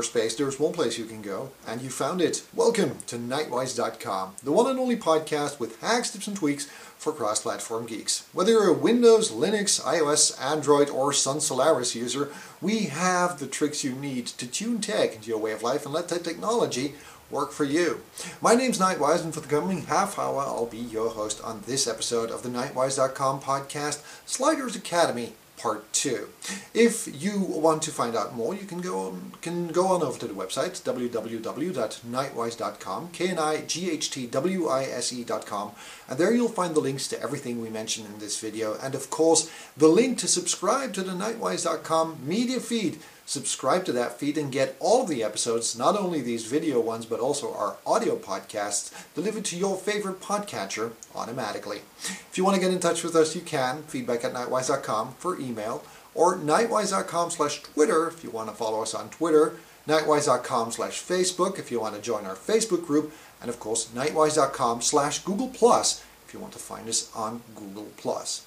cyberspace, 0.00 0.36
there's 0.36 0.58
one 0.58 0.72
place 0.72 0.98
you 0.98 1.04
can 1.04 1.20
go, 1.20 1.50
and 1.66 1.82
you 1.82 1.90
found 1.90 2.22
it. 2.22 2.42
Welcome 2.54 2.98
to 3.06 3.16
Knightwise.com, 3.16 4.36
the 4.42 4.52
one 4.52 4.70
and 4.70 4.78
only 4.78 4.96
podcast 4.96 5.60
with 5.60 5.78
hacks, 5.80 6.10
tips, 6.10 6.26
and 6.26 6.36
tweaks 6.36 6.64
for 6.96 7.12
cross-platform 7.12 7.86
geeks. 7.86 8.26
Whether 8.32 8.52
you're 8.52 8.68
a 8.68 8.72
Windows, 8.72 9.30
Linux, 9.30 9.80
iOS, 9.82 10.40
Android, 10.42 10.88
or 10.88 11.12
Sun 11.12 11.40
Solaris 11.40 11.94
user, 11.94 12.32
we 12.62 12.84
have 12.84 13.38
the 13.38 13.46
tricks 13.46 13.84
you 13.84 13.92
need 13.92 14.26
to 14.26 14.46
tune 14.46 14.80
tech 14.80 15.14
into 15.14 15.28
your 15.28 15.38
way 15.38 15.52
of 15.52 15.62
life 15.62 15.84
and 15.84 15.92
let 15.92 16.08
that 16.08 16.24
technology 16.24 16.94
work 17.30 17.52
for 17.52 17.64
you. 17.64 18.00
My 18.40 18.54
name's 18.54 18.78
Knightwise, 18.78 19.22
and 19.22 19.34
for 19.34 19.40
the 19.40 19.48
coming 19.48 19.82
half 19.82 20.18
hour, 20.18 20.40
I'll 20.40 20.66
be 20.66 20.78
your 20.78 21.10
host 21.10 21.42
on 21.42 21.62
this 21.66 21.86
episode 21.86 22.30
of 22.30 22.42
the 22.42 22.48
Knightwise.com 22.48 23.40
podcast, 23.40 24.02
Sliders 24.24 24.76
Academy 24.76 25.34
part 25.60 25.92
two. 25.92 26.30
If 26.72 27.06
you 27.22 27.38
want 27.38 27.82
to 27.82 27.90
find 27.90 28.16
out 28.16 28.34
more, 28.34 28.54
you 28.54 28.64
can 28.64 28.80
go 28.80 29.00
on, 29.06 29.32
can 29.42 29.68
go 29.68 29.88
on 29.88 30.02
over 30.02 30.18
to 30.18 30.26
the 30.26 30.32
website 30.32 30.80
www.knightwise.com, 30.82 33.10
K-N-I-G-H-T-W-I-S-E.com, 33.12 35.72
and 36.08 36.18
there 36.18 36.32
you'll 36.32 36.48
find 36.48 36.74
the 36.74 36.80
links 36.80 37.06
to 37.08 37.22
everything 37.22 37.60
we 37.60 37.68
mentioned 37.68 38.06
in 38.06 38.18
this 38.18 38.40
video, 38.40 38.78
and 38.82 38.94
of 38.94 39.10
course, 39.10 39.50
the 39.76 39.88
link 39.88 40.16
to 40.18 40.26
subscribe 40.26 40.94
to 40.94 41.02
the 41.02 41.12
Knightwise.com 41.12 42.20
media 42.24 42.60
feed 42.60 42.98
subscribe 43.30 43.84
to 43.84 43.92
that 43.92 44.18
feed 44.18 44.36
and 44.36 44.50
get 44.50 44.74
all 44.80 45.02
of 45.02 45.08
the 45.08 45.22
episodes, 45.22 45.78
not 45.78 45.96
only 45.96 46.20
these 46.20 46.46
video 46.46 46.80
ones, 46.80 47.06
but 47.06 47.20
also 47.20 47.54
our 47.54 47.76
audio 47.86 48.16
podcasts 48.16 48.92
delivered 49.14 49.44
to 49.44 49.56
your 49.56 49.76
favorite 49.76 50.20
podcatcher 50.20 50.90
automatically. 51.14 51.82
If 52.02 52.32
you 52.36 52.44
want 52.44 52.56
to 52.56 52.60
get 52.60 52.72
in 52.72 52.80
touch 52.80 53.04
with 53.04 53.14
us, 53.14 53.36
you 53.36 53.40
can. 53.40 53.84
Feedback 53.84 54.24
at 54.24 54.32
knightwise.com 54.32 55.14
for 55.18 55.38
email 55.38 55.84
or 56.12 56.38
knightwise.com 56.38 57.30
slash 57.30 57.62
Twitter 57.62 58.08
if 58.08 58.24
you 58.24 58.30
want 58.30 58.48
to 58.48 58.56
follow 58.56 58.82
us 58.82 58.94
on 58.94 59.08
Twitter, 59.10 59.54
knightwise.com 59.86 60.72
slash 60.72 61.00
Facebook 61.00 61.56
if 61.60 61.70
you 61.70 61.78
want 61.78 61.94
to 61.94 62.02
join 62.02 62.26
our 62.26 62.34
Facebook 62.34 62.84
group, 62.84 63.12
and 63.40 63.48
of 63.48 63.60
course, 63.60 63.90
knightwise.com 63.94 64.82
slash 64.82 65.20
Google 65.20 65.48
Plus 65.48 66.04
if 66.26 66.34
you 66.34 66.40
want 66.40 66.52
to 66.52 66.58
find 66.58 66.88
us 66.88 67.08
on 67.14 67.42
Google 67.54 67.86
Plus. 67.96 68.44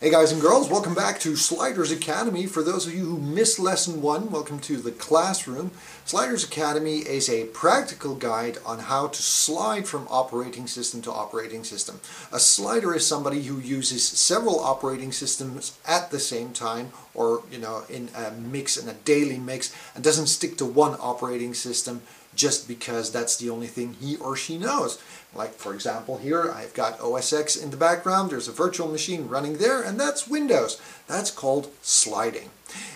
Hey 0.00 0.10
guys 0.10 0.32
and 0.32 0.40
girls, 0.40 0.70
welcome 0.70 0.94
back 0.94 1.20
to 1.20 1.36
Sliders 1.36 1.90
Academy. 1.92 2.46
For 2.46 2.62
those 2.62 2.86
of 2.86 2.94
you 2.94 3.04
who 3.04 3.18
missed 3.18 3.58
lesson 3.58 4.00
one, 4.00 4.30
welcome 4.30 4.58
to 4.60 4.78
the 4.78 4.92
classroom. 4.92 5.72
Sliders 6.06 6.42
Academy 6.42 7.00
is 7.00 7.28
a 7.28 7.44
practical 7.48 8.14
guide 8.14 8.56
on 8.64 8.78
how 8.78 9.08
to 9.08 9.22
slide 9.22 9.86
from 9.86 10.08
operating 10.08 10.66
system 10.66 11.02
to 11.02 11.12
operating 11.12 11.64
system. 11.64 12.00
A 12.32 12.40
slider 12.40 12.94
is 12.94 13.06
somebody 13.06 13.42
who 13.42 13.58
uses 13.58 14.02
several 14.02 14.60
operating 14.60 15.12
systems 15.12 15.78
at 15.86 16.10
the 16.10 16.18
same 16.18 16.54
time 16.54 16.92
or 17.12 17.42
you 17.50 17.58
know 17.58 17.84
in 17.90 18.08
a 18.16 18.30
mix, 18.30 18.78
in 18.78 18.88
a 18.88 18.94
daily 18.94 19.36
mix, 19.36 19.76
and 19.94 20.02
doesn't 20.02 20.28
stick 20.28 20.56
to 20.56 20.64
one 20.64 20.96
operating 20.98 21.52
system 21.52 22.00
just 22.34 22.68
because 22.68 23.10
that's 23.10 23.36
the 23.36 23.50
only 23.50 23.66
thing 23.66 23.96
he 24.00 24.16
or 24.16 24.36
she 24.36 24.58
knows. 24.58 25.00
Like 25.34 25.54
for 25.54 25.74
example 25.74 26.18
here 26.18 26.50
I've 26.50 26.74
got 26.74 27.00
OS 27.00 27.32
X 27.32 27.56
in 27.56 27.70
the 27.70 27.76
background, 27.76 28.30
there's 28.30 28.48
a 28.48 28.52
virtual 28.52 28.88
machine 28.88 29.28
running 29.28 29.58
there 29.58 29.82
and 29.82 29.98
that's 29.98 30.28
Windows. 30.28 30.80
That's 31.06 31.30
called 31.30 31.70
sliding. 31.82 32.50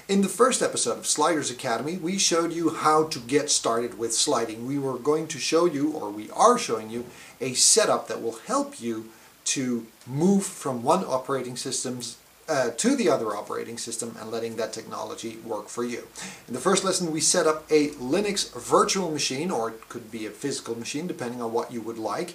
In 0.09 0.23
the 0.23 0.29
first 0.29 0.63
episode 0.63 0.99
of 0.99 1.07
Sliders 1.07 1.51
Academy 1.51 1.97
we 1.97 2.19
showed 2.19 2.53
you 2.53 2.71
how 2.71 3.05
to 3.09 3.19
get 3.19 3.51
started 3.51 3.99
with 3.99 4.15
sliding. 4.15 4.67
We 4.67 4.79
were 4.79 4.99
going 4.99 5.27
to 5.29 5.39
show 5.39 5.65
you, 5.65 5.93
or 5.93 6.11
we 6.11 6.31
are 6.31 6.59
showing 6.59 6.91
you, 6.91 7.07
a 7.41 7.55
setup 7.55 8.09
that 8.09 8.23
will 8.23 8.39
help 8.47 8.81
you 8.81 9.11
to 9.45 9.87
move 10.07 10.45
from 10.45 10.83
one 10.83 11.05
operating 11.05 11.57
system's 11.57 12.17
uh, 12.49 12.71
to 12.71 12.95
the 12.97 13.09
other 13.09 13.35
operating 13.37 13.79
system 13.79 14.17
and 14.21 14.31
letting 14.31 14.57
that 14.57 14.73
technology 14.73 15.39
work 15.45 15.69
for 15.69 15.85
you. 15.85 16.07
In 16.47 16.55
the 16.55 16.61
first 16.61 16.85
lesson 16.85 17.13
we 17.13 17.21
set 17.21 17.47
up 17.47 17.65
a 17.71 17.89
Linux 17.91 18.53
virtual 18.61 19.11
machine 19.11 19.51
or 19.51 19.71
it 19.71 19.89
could 19.89 20.11
be 20.11 20.27
a 20.27 20.31
physical 20.31 20.79
machine 20.79 21.07
depending 21.07 21.41
on 21.41 21.53
what 21.53 21.73
you 21.73 21.81
would 21.81 21.99
like 21.99 22.35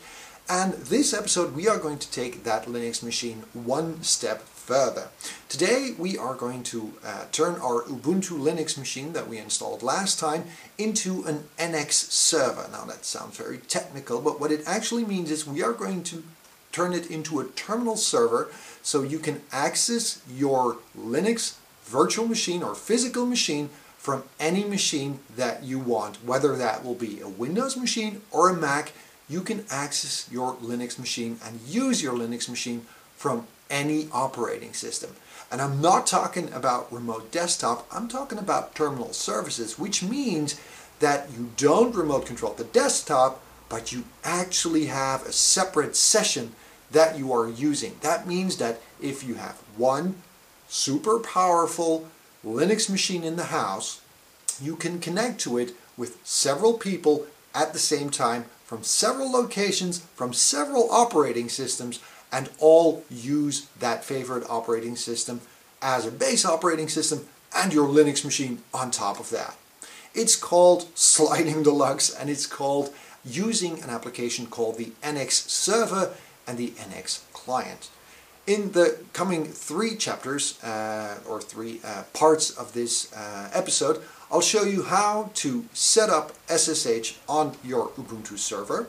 and 0.50 0.74
this 0.74 1.14
episode 1.14 1.56
we 1.56 1.68
are 1.68 1.78
going 1.78 2.00
to 2.00 2.12
take 2.12 2.44
that 2.44 2.66
Linux 2.66 3.03
machine 3.03 3.44
one 3.53 4.02
step 4.02 4.42
further. 4.42 5.09
Today 5.47 5.94
we 5.97 6.18
are 6.18 6.36
going 6.36 6.64
to 6.64 6.94
uh, 7.06 7.26
turn 7.31 7.56
our 7.56 7.84
Ubuntu 7.84 8.40
Linux 8.40 8.78
machine 8.78 9.14
that 9.14 9.28
we 9.28 9.38
installed 9.38 9.84
last 9.84 10.20
time 10.20 10.46
into 10.78 11.24
an 11.26 11.46
NX 11.59 11.91
server. 11.91 12.68
Now 12.72 12.86
that 12.86 13.06
sounds 13.06 13.38
very 13.38 13.59
technical 13.59 14.22
but 14.22 14.40
what 14.40 14.52
it 14.52 14.64
actually 14.66 15.06
means 15.06 15.30
is 15.30 15.46
we 15.46 15.62
are 15.62 15.74
going 15.74 16.03
to 16.06 16.24
turn 16.72 16.94
it 16.94 17.09
into 17.09 17.40
a 17.40 17.46
terminal 17.50 17.96
server 17.96 18.52
so 18.89 19.03
you 19.03 19.19
can 19.19 19.39
access 19.51 20.19
your 20.35 20.77
Linux 20.97 21.57
virtual 21.83 22.27
machine 22.27 22.63
or 22.63 22.73
physical 22.73 23.23
machine 23.23 23.69
from 24.00 24.23
any 24.39 24.63
machine 24.63 25.19
that 25.35 25.61
you 25.61 25.77
want, 25.77 26.16
whether 26.25 26.55
that 26.55 26.83
will 26.83 26.95
be 26.95 27.19
a 27.19 27.28
Windows 27.28 27.78
machine 27.78 28.23
or 28.31 28.49
a 28.49 28.55
Mac, 28.55 28.94
you 29.29 29.41
can 29.41 29.63
access 29.69 30.28
your 30.31 30.55
Linux 30.55 30.97
machine 30.97 31.38
and 31.45 31.61
use 31.67 32.01
your 32.01 32.16
Linux 32.16 32.49
machine 32.49 32.83
from 33.16 33.45
any 33.69 34.07
operating 34.11 34.73
system. 34.73 35.11
And 35.51 35.61
I'm 35.61 35.79
not 35.81 36.07
talking 36.07 36.51
about 36.51 36.91
remote 36.91 37.31
desktop, 37.31 37.85
I'm 37.91 38.07
talking 38.07 38.39
about 38.39 38.73
terminal 38.73 39.13
services, 39.13 39.78
which 39.78 40.01
means 40.01 40.59
that 40.99 41.29
you 41.38 41.51
don't 41.57 41.94
remote 41.94 42.25
control 42.25 42.53
the 42.53 42.63
desktop, 42.63 43.39
but 43.69 43.91
you 43.91 44.05
actually 44.23 44.85
have 44.85 45.28
a 45.28 45.31
separate 45.31 45.95
session 45.95 46.55
that 46.91 47.17
you 47.17 47.31
are 47.33 47.47
using. 47.50 47.95
That 48.01 48.27
means 48.27 48.57
that 48.57 48.81
if 49.01 49.23
you 49.23 49.35
have 49.35 49.57
one 49.77 50.16
super 50.67 51.19
powerful 51.19 52.07
Linux 52.45 52.89
machine 52.89 53.23
in 53.23 53.35
the 53.35 53.45
house, 53.45 54.01
you 54.61 54.75
can 54.75 54.99
connect 54.99 55.39
to 55.41 55.57
it 55.57 55.73
with 55.97 56.17
several 56.23 56.73
people 56.73 57.25
at 57.53 57.73
the 57.73 57.79
same 57.79 58.09
time 58.09 58.45
from 58.66 58.83
several 58.83 59.31
locations, 59.31 59.99
from 60.16 60.33
several 60.33 60.91
operating 60.91 61.49
systems, 61.49 61.99
and 62.31 62.49
all 62.59 63.03
use 63.09 63.67
that 63.79 64.03
favorite 64.03 64.45
operating 64.49 64.95
system 64.95 65.41
as 65.81 66.05
a 66.05 66.11
base 66.11 66.45
operating 66.45 66.88
system 66.88 67.25
and 67.55 67.73
your 67.73 67.88
Linux 67.88 68.23
machine 68.23 68.61
on 68.73 68.91
top 68.91 69.19
of 69.19 69.29
that. 69.31 69.55
It's 70.13 70.35
called 70.35 70.88
Sliding 70.95 71.63
Deluxe 71.63 72.09
and 72.09 72.29
it's 72.29 72.45
called 72.45 72.94
using 73.25 73.81
an 73.81 73.89
application 73.89 74.45
called 74.45 74.78
the 74.78 74.91
NX 75.03 75.31
Server 75.31 76.13
and 76.49 76.57
the 76.57 76.71
NX 76.71 77.21
client. 77.31 77.89
In 78.47 78.71
the 78.71 78.97
coming 79.13 79.45
three 79.45 79.95
chapters, 79.95 80.61
uh, 80.63 81.19
or 81.29 81.39
three 81.39 81.79
uh, 81.85 82.03
parts 82.13 82.49
of 82.49 82.73
this 82.73 83.13
uh, 83.13 83.51
episode, 83.53 84.01
I'll 84.31 84.41
show 84.41 84.63
you 84.63 84.83
how 84.83 85.29
to 85.35 85.65
set 85.73 86.09
up 86.09 86.33
SSH 86.47 87.17
on 87.27 87.55
your 87.63 87.89
Ubuntu 87.89 88.39
server, 88.39 88.87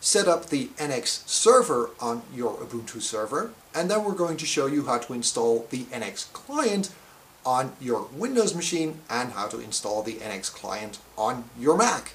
set 0.00 0.26
up 0.26 0.46
the 0.46 0.66
NX 0.78 1.28
server 1.28 1.90
on 2.00 2.22
your 2.34 2.54
Ubuntu 2.56 3.00
server, 3.00 3.52
and 3.72 3.88
then 3.88 4.02
we're 4.02 4.14
going 4.24 4.36
to 4.38 4.46
show 4.46 4.66
you 4.66 4.86
how 4.86 4.98
to 4.98 5.12
install 5.12 5.66
the 5.70 5.84
NX 5.84 6.32
client 6.32 6.90
on 7.44 7.72
your 7.80 8.08
Windows 8.12 8.56
machine 8.56 9.00
and 9.08 9.32
how 9.32 9.46
to 9.46 9.60
install 9.60 10.02
the 10.02 10.14
NX 10.14 10.52
client 10.52 10.98
on 11.16 11.44
your 11.58 11.76
Mac. 11.76 12.14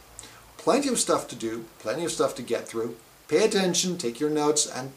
Plenty 0.58 0.90
of 0.90 1.00
stuff 1.00 1.30
to 1.30 1.36
do, 1.36 1.66
plenty 1.80 2.04
of 2.04 2.12
stuff 2.12 2.36
to 2.36 2.42
get 2.42 2.68
through, 2.68 2.98
pay 3.32 3.46
attention, 3.46 3.98
take 3.98 4.20
your 4.20 4.30
notes, 4.30 4.68
and 4.68 4.92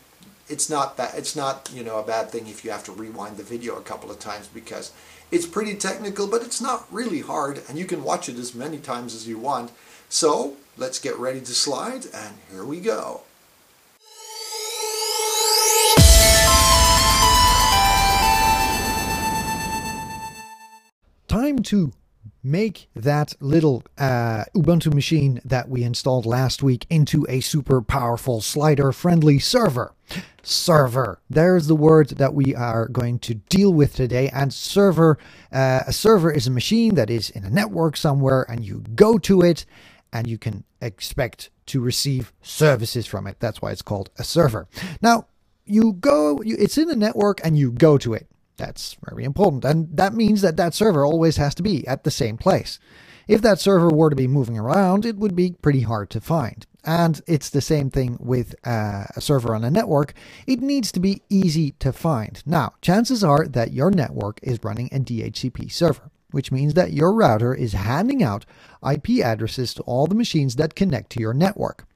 it's 0.48 0.68
not 0.68 0.96
that 0.96 1.16
it's 1.16 1.36
not 1.36 1.70
you 1.72 1.84
know 1.84 2.00
a 2.00 2.02
bad 2.02 2.30
thing 2.30 2.48
if 2.48 2.64
you 2.64 2.70
have 2.72 2.82
to 2.82 2.90
rewind 2.90 3.36
the 3.36 3.44
video 3.44 3.76
a 3.76 3.80
couple 3.80 4.10
of 4.10 4.18
times 4.18 4.48
because 4.48 4.92
it's 5.30 5.46
pretty 5.46 5.76
technical, 5.76 6.26
but 6.26 6.42
it's 6.42 6.60
not 6.60 6.84
really 6.92 7.20
hard, 7.20 7.62
and 7.68 7.78
you 7.78 7.84
can 7.84 8.02
watch 8.02 8.28
it 8.28 8.36
as 8.36 8.52
many 8.52 8.78
times 8.78 9.14
as 9.14 9.28
you 9.28 9.38
want. 9.38 9.70
So 10.08 10.56
let's 10.76 10.98
get 10.98 11.16
ready 11.16 11.40
to 11.42 11.54
slide, 11.54 12.06
and 12.12 12.34
here 12.50 12.64
we 12.64 12.80
go. 12.80 13.22
Time 21.28 21.60
to 21.60 21.92
make 22.44 22.88
that 22.94 23.34
little 23.40 23.82
uh, 23.96 24.44
Ubuntu 24.54 24.92
machine 24.92 25.40
that 25.44 25.68
we 25.68 25.82
installed 25.82 26.26
last 26.26 26.62
week 26.62 26.86
into 26.90 27.26
a 27.28 27.40
super 27.40 27.80
powerful 27.80 28.40
slider 28.42 28.92
friendly 28.92 29.38
server. 29.38 29.94
Server. 30.42 31.20
There's 31.30 31.66
the 31.66 31.74
word 31.74 32.10
that 32.10 32.34
we 32.34 32.54
are 32.54 32.86
going 32.88 33.18
to 33.20 33.34
deal 33.34 33.72
with 33.72 33.94
today. 33.94 34.28
And 34.28 34.52
server, 34.52 35.18
uh, 35.50 35.80
a 35.86 35.92
server 35.92 36.30
is 36.30 36.46
a 36.46 36.50
machine 36.50 36.96
that 36.96 37.08
is 37.08 37.30
in 37.30 37.44
a 37.44 37.50
network 37.50 37.96
somewhere 37.96 38.44
and 38.48 38.62
you 38.64 38.84
go 38.94 39.16
to 39.18 39.40
it 39.40 39.64
and 40.12 40.26
you 40.26 40.36
can 40.36 40.64
expect 40.82 41.48
to 41.66 41.80
receive 41.80 42.32
services 42.42 43.06
from 43.06 43.26
it. 43.26 43.36
That's 43.40 43.62
why 43.62 43.72
it's 43.72 43.82
called 43.82 44.10
a 44.18 44.24
server. 44.24 44.68
Now, 45.00 45.26
you 45.64 45.94
go, 45.94 46.42
it's 46.44 46.76
in 46.76 46.90
a 46.90 46.94
network 46.94 47.40
and 47.42 47.58
you 47.58 47.72
go 47.72 47.96
to 47.98 48.12
it. 48.12 48.28
That's 48.56 48.96
very 49.04 49.24
important. 49.24 49.64
And 49.64 49.88
that 49.96 50.14
means 50.14 50.42
that 50.42 50.56
that 50.56 50.74
server 50.74 51.04
always 51.04 51.36
has 51.38 51.54
to 51.56 51.62
be 51.62 51.86
at 51.86 52.04
the 52.04 52.10
same 52.10 52.36
place. 52.36 52.78
If 53.26 53.42
that 53.42 53.58
server 53.60 53.88
were 53.88 54.10
to 54.10 54.16
be 54.16 54.26
moving 54.28 54.58
around, 54.58 55.06
it 55.06 55.16
would 55.16 55.34
be 55.34 55.56
pretty 55.62 55.80
hard 55.80 56.10
to 56.10 56.20
find. 56.20 56.66
And 56.84 57.20
it's 57.26 57.48
the 57.48 57.62
same 57.62 57.90
thing 57.90 58.18
with 58.20 58.54
uh, 58.64 59.04
a 59.16 59.20
server 59.20 59.54
on 59.54 59.64
a 59.64 59.70
network. 59.70 60.12
It 60.46 60.60
needs 60.60 60.92
to 60.92 61.00
be 61.00 61.22
easy 61.30 61.72
to 61.80 61.92
find. 61.92 62.42
Now, 62.44 62.74
chances 62.82 63.24
are 63.24 63.46
that 63.48 63.72
your 63.72 63.90
network 63.90 64.40
is 64.42 64.62
running 64.62 64.88
a 64.92 64.98
DHCP 64.98 65.72
server. 65.72 66.10
which 66.30 66.50
means 66.52 66.74
that 66.74 66.92
your 66.92 67.12
router 67.12 67.54
is 67.54 67.72
handing 67.74 68.22
out 68.22 68.44
IP 68.88 69.24
addresses 69.24 69.72
to 69.74 69.82
all 69.84 70.06
the 70.06 70.16
machines 70.16 70.56
that 70.56 70.74
connect 70.74 71.10
to 71.10 71.20
your 71.20 71.32
network. 71.32 71.86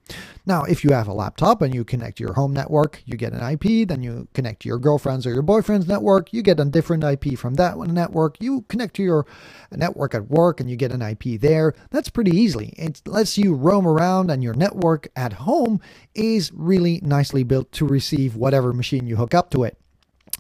Now, 0.49 0.65
if 0.65 0.83
you 0.83 0.95
have 0.95 1.09
a 1.09 1.13
laptop 1.13 1.61
and 1.61 1.75
you 1.75 1.85
connect 1.85 2.17
to 2.17 2.25
your 2.25 2.33
home 2.33 2.55
network, 2.55 3.03
you 3.05 3.19
get 3.19 3.35
an 3.35 3.47
IP, 3.47 3.87
then 3.87 4.03
you 4.03 4.29
connect 4.33 4.63
to 4.63 4.69
your 4.71 4.79
girlfriend's 4.79 5.27
or 5.27 5.33
your 5.35 5.43
boyfriend's 5.43 5.87
network, 5.87 6.33
you 6.33 6.41
get 6.41 6.59
a 6.59 6.65
different 6.65 7.05
IP 7.05 7.39
from 7.39 7.57
that 7.57 7.77
one 7.77 7.93
network, 7.93 8.39
you 8.41 8.63
connect 8.63 8.97
to 8.97 9.03
your 9.03 9.27
network 9.71 10.15
at 10.15 10.31
work 10.31 10.59
and 10.59 10.71
you 10.71 10.77
get 10.77 10.91
an 10.91 11.03
IP 11.03 11.39
there. 11.39 11.75
That's 11.91 12.09
pretty 12.09 12.35
easy. 12.35 12.73
It 12.79 13.03
lets 13.05 13.37
you 13.37 13.53
roam 13.53 13.87
around 13.87 14.31
and 14.31 14.43
your 14.43 14.55
network 14.55 15.09
at 15.15 15.35
home 15.35 15.83
is 16.15 16.51
really 16.55 17.01
nicely 17.03 17.43
built 17.43 17.71
to 17.73 17.87
receive 17.87 18.35
whatever 18.35 18.73
machine 18.73 19.07
you 19.07 19.17
hook 19.17 19.35
up 19.35 19.51
to 19.51 19.65
it. 19.65 19.77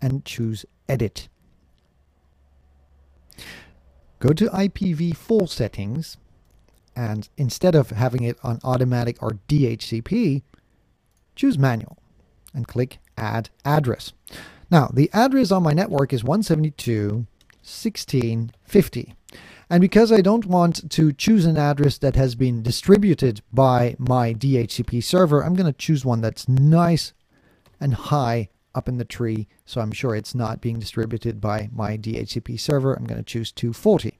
And 0.01 0.23
choose 0.25 0.65
Edit. 0.87 1.27
Go 4.19 4.29
to 4.29 4.45
IPv4 4.45 5.47
settings 5.47 6.17
and 6.95 7.29
instead 7.37 7.75
of 7.75 7.91
having 7.91 8.23
it 8.23 8.39
on 8.41 8.59
automatic 8.63 9.21
or 9.21 9.37
DHCP, 9.47 10.41
choose 11.35 11.59
manual 11.59 11.99
and 12.53 12.67
click 12.67 12.97
add 13.15 13.51
address. 13.63 14.13
Now, 14.71 14.89
the 14.91 15.11
address 15.13 15.51
on 15.51 15.61
my 15.61 15.73
network 15.73 16.11
is 16.11 16.23
172.16.50. 16.23 19.13
And 19.69 19.81
because 19.81 20.11
I 20.11 20.21
don't 20.21 20.45
want 20.45 20.89
to 20.91 21.13
choose 21.13 21.45
an 21.45 21.57
address 21.57 21.97
that 21.99 22.15
has 22.15 22.35
been 22.35 22.63
distributed 22.63 23.41
by 23.53 23.95
my 23.99 24.33
DHCP 24.33 25.03
server, 25.03 25.43
I'm 25.43 25.55
going 25.55 25.71
to 25.71 25.77
choose 25.77 26.05
one 26.05 26.21
that's 26.21 26.47
nice 26.47 27.13
and 27.79 27.93
high 27.93 28.49
up 28.77 28.87
in 28.87 28.99
the 28.99 29.05
tree, 29.05 29.47
so 29.65 29.81
I'm 29.81 29.91
sure 29.91 30.15
it's 30.15 30.35
not 30.35 30.61
being 30.61 30.79
distributed 30.79 31.41
by 31.41 31.69
my 31.73 31.97
DHCP 31.97 32.59
server. 32.59 32.93
I'm 32.93 33.05
going 33.05 33.17
to 33.17 33.23
choose 33.23 33.51
240. 33.51 34.19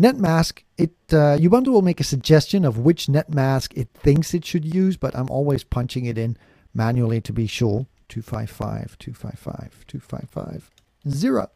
NetMask, 0.00 0.62
it 0.78 0.92
uh, 1.10 1.36
Ubuntu 1.36 1.68
will 1.68 1.82
make 1.82 2.00
a 2.00 2.04
suggestion 2.04 2.64
of 2.64 2.78
which 2.78 3.08
NetMask 3.08 3.76
it 3.76 3.90
thinks 3.92 4.32
it 4.32 4.44
should 4.44 4.72
use, 4.74 4.96
but 4.96 5.16
I'm 5.16 5.28
always 5.28 5.64
punching 5.64 6.04
it 6.06 6.16
in 6.16 6.38
manually 6.72 7.20
to 7.20 7.32
be 7.32 7.48
sure. 7.48 7.86
255, 8.08 8.98
255, 8.98 9.84
255, 9.86 10.70
0. 11.08 11.50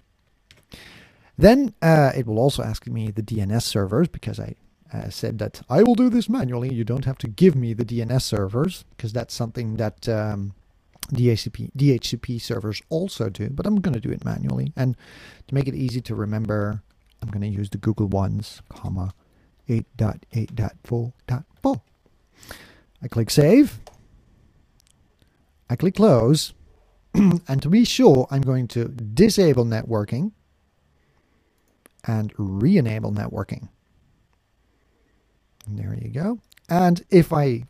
Then 1.37 1.73
uh, 1.81 2.11
it 2.15 2.27
will 2.27 2.39
also 2.39 2.61
ask 2.61 2.85
me 2.87 3.09
the 3.11 3.23
DNS 3.23 3.61
servers 3.61 4.09
because 4.09 4.37
I 4.39 4.55
uh, 4.93 5.09
said 5.09 5.39
that 5.39 5.61
I 5.69 5.83
will 5.83 5.95
do 5.95 6.09
this 6.09 6.29
manually. 6.29 6.73
You 6.73 6.83
don't 6.83 7.05
have 7.05 7.17
to 7.19 7.27
give 7.27 7.55
me 7.55 7.73
the 7.73 7.85
DNS 7.85 8.21
servers 8.21 8.83
because 8.95 9.13
that's 9.13 9.33
something 9.33 9.77
that 9.77 10.07
um, 10.09 10.53
DHCP, 11.11 11.71
DHCP 11.75 12.41
servers 12.41 12.81
also 12.89 13.29
do, 13.29 13.49
but 13.49 13.65
I'm 13.65 13.81
going 13.81 13.93
to 13.93 13.99
do 13.99 14.11
it 14.11 14.23
manually. 14.25 14.73
And 14.75 14.95
to 15.47 15.55
make 15.55 15.67
it 15.67 15.75
easy 15.75 16.01
to 16.01 16.15
remember, 16.15 16.81
I'm 17.21 17.29
going 17.29 17.41
to 17.41 17.47
use 17.47 17.69
the 17.69 17.77
Google 17.77 18.07
ones, 18.07 18.61
comma, 18.69 19.13
8.8.4.4. 19.67 21.81
I 23.01 23.07
click 23.07 23.29
Save. 23.29 23.79
I 25.69 25.75
click 25.75 25.95
Close. 25.95 26.53
and 27.13 27.61
to 27.61 27.69
be 27.69 27.85
sure, 27.85 28.27
I'm 28.31 28.41
going 28.41 28.67
to 28.69 28.85
disable 28.85 29.65
networking 29.65 30.31
and 32.05 32.33
re-enable 32.37 33.11
networking. 33.11 33.69
There 35.67 35.97
you 35.99 36.09
go. 36.09 36.39
And 36.69 37.03
if 37.09 37.33
I 37.33 37.63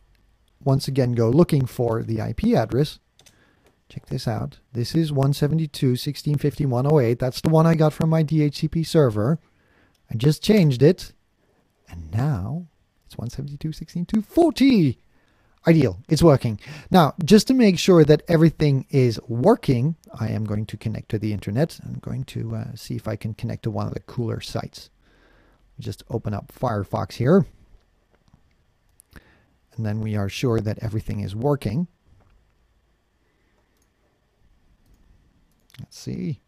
once 0.62 0.86
again 0.88 1.12
go 1.12 1.30
looking 1.30 1.64
for 1.66 2.02
the 2.02 2.18
IP 2.20 2.56
address, 2.56 2.98
check 3.88 4.06
this 4.06 4.26
out. 4.28 4.58
This 4.72 4.94
is 4.94 5.12
172.16.50.108. 5.12 7.18
That's 7.18 7.40
the 7.40 7.48
one 7.48 7.66
I 7.66 7.74
got 7.74 7.92
from 7.92 8.10
my 8.10 8.22
DHCP 8.22 8.86
server. 8.86 9.40
I 10.10 10.16
just 10.16 10.42
changed 10.42 10.82
it. 10.82 11.12
And 11.88 12.10
now 12.12 12.66
it's 13.06 13.16
172.16.240. 13.16 14.98
Ideal. 15.66 15.98
It's 16.08 16.22
working. 16.22 16.58
Now, 16.90 17.12
just 17.22 17.46
to 17.48 17.54
make 17.54 17.78
sure 17.78 18.02
that 18.04 18.22
everything 18.28 18.86
is 18.88 19.20
working, 19.28 19.96
I 20.18 20.28
am 20.28 20.44
going 20.44 20.64
to 20.66 20.78
connect 20.78 21.10
to 21.10 21.18
the 21.18 21.34
internet. 21.34 21.78
I'm 21.84 21.98
going 22.00 22.24
to 22.24 22.56
uh, 22.56 22.74
see 22.74 22.96
if 22.96 23.06
I 23.06 23.16
can 23.16 23.34
connect 23.34 23.64
to 23.64 23.70
one 23.70 23.86
of 23.86 23.92
the 23.92 24.00
cooler 24.00 24.40
sites. 24.40 24.88
Just 25.78 26.02
open 26.08 26.32
up 26.32 26.50
Firefox 26.50 27.12
here 27.14 27.44
and 29.80 29.86
then 29.86 30.00
we 30.02 30.14
are 30.14 30.28
sure 30.28 30.60
that 30.60 30.78
everything 30.82 31.20
is 31.20 31.34
working. 31.34 31.88
Let's 35.78 35.98
see. 35.98 36.42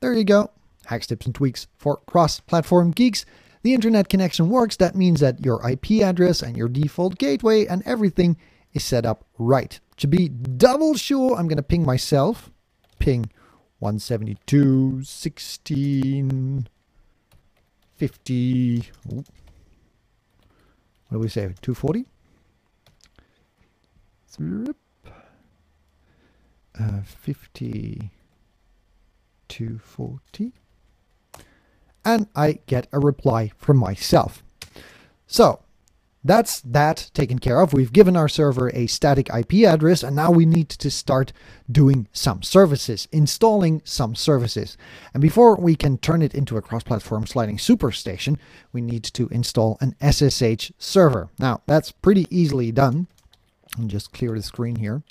There 0.00 0.12
you 0.12 0.24
go. 0.24 0.50
Hacks, 0.86 1.06
tips, 1.06 1.24
and 1.24 1.32
tweaks 1.32 1.68
for 1.76 1.98
cross-platform 1.98 2.90
geeks. 2.90 3.24
The 3.62 3.72
internet 3.72 4.08
connection 4.08 4.48
works. 4.48 4.74
That 4.74 4.96
means 4.96 5.20
that 5.20 5.44
your 5.44 5.64
IP 5.70 6.02
address 6.02 6.42
and 6.42 6.56
your 6.56 6.68
default 6.68 7.16
gateway 7.16 7.64
and 7.64 7.84
everything 7.86 8.36
is 8.72 8.82
set 8.82 9.06
up 9.06 9.24
right. 9.38 9.78
To 9.98 10.08
be 10.08 10.28
double 10.28 10.96
sure, 10.96 11.36
I'm 11.36 11.46
going 11.46 11.58
to 11.58 11.62
ping 11.62 11.86
myself. 11.86 12.50
Ping 12.98 13.30
172, 13.78 15.04
16, 15.04 16.68
50. 18.02 18.90
What 19.10 19.24
do 21.12 21.18
we 21.20 21.28
say? 21.28 21.54
240? 21.62 22.04
Uh, 26.76 27.02
52. 27.04 28.10
240. 29.46 30.52
And 32.04 32.26
I 32.34 32.58
get 32.66 32.88
a 32.90 32.98
reply 32.98 33.52
from 33.56 33.76
myself. 33.76 34.42
So 35.28 35.61
that's 36.24 36.60
that 36.60 37.10
taken 37.14 37.38
care 37.38 37.60
of. 37.60 37.72
We've 37.72 37.92
given 37.92 38.16
our 38.16 38.28
server 38.28 38.70
a 38.74 38.86
static 38.86 39.28
IP 39.34 39.66
address, 39.66 40.02
and 40.02 40.14
now 40.14 40.30
we 40.30 40.46
need 40.46 40.68
to 40.68 40.90
start 40.90 41.32
doing 41.70 42.06
some 42.12 42.42
services, 42.42 43.08
installing 43.10 43.82
some 43.84 44.14
services. 44.14 44.76
And 45.14 45.20
before 45.20 45.56
we 45.56 45.74
can 45.74 45.98
turn 45.98 46.22
it 46.22 46.34
into 46.34 46.56
a 46.56 46.62
cross 46.62 46.84
platform 46.84 47.26
sliding 47.26 47.56
superstation, 47.56 48.38
we 48.72 48.80
need 48.80 49.02
to 49.04 49.28
install 49.28 49.78
an 49.80 49.96
SSH 50.00 50.70
server. 50.78 51.28
Now, 51.38 51.62
that's 51.66 51.90
pretty 51.90 52.26
easily 52.30 52.70
done. 52.70 53.08
I'll 53.78 53.86
just 53.86 54.12
clear 54.12 54.32
the 54.32 54.42
screen 54.42 54.76
here. 54.76 55.02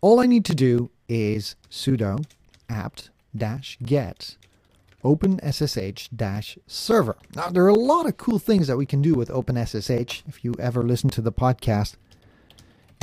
All 0.00 0.20
I 0.20 0.26
need 0.26 0.44
to 0.44 0.54
do 0.54 0.90
is 1.08 1.56
sudo 1.70 2.24
apt 2.68 3.10
get 5.04 5.10
OpenSSH 5.10 6.58
server. 6.66 7.16
Now, 7.34 7.48
there 7.50 7.64
are 7.64 7.68
a 7.68 7.74
lot 7.74 8.06
of 8.06 8.16
cool 8.16 8.38
things 8.38 8.66
that 8.66 8.76
we 8.76 8.86
can 8.86 9.02
do 9.02 9.14
with 9.14 9.28
OpenSSH. 9.28 10.22
If 10.26 10.44
you 10.44 10.54
ever 10.58 10.82
listen 10.82 11.10
to 11.10 11.20
the 11.20 11.32
podcast, 11.32 11.96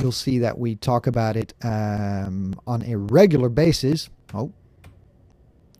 you'll 0.00 0.12
see 0.12 0.38
that 0.38 0.58
we 0.58 0.74
talk 0.74 1.06
about 1.06 1.36
it 1.36 1.54
um, 1.62 2.54
on 2.66 2.82
a 2.82 2.96
regular 2.96 3.48
basis. 3.48 4.10
Oh, 4.34 4.52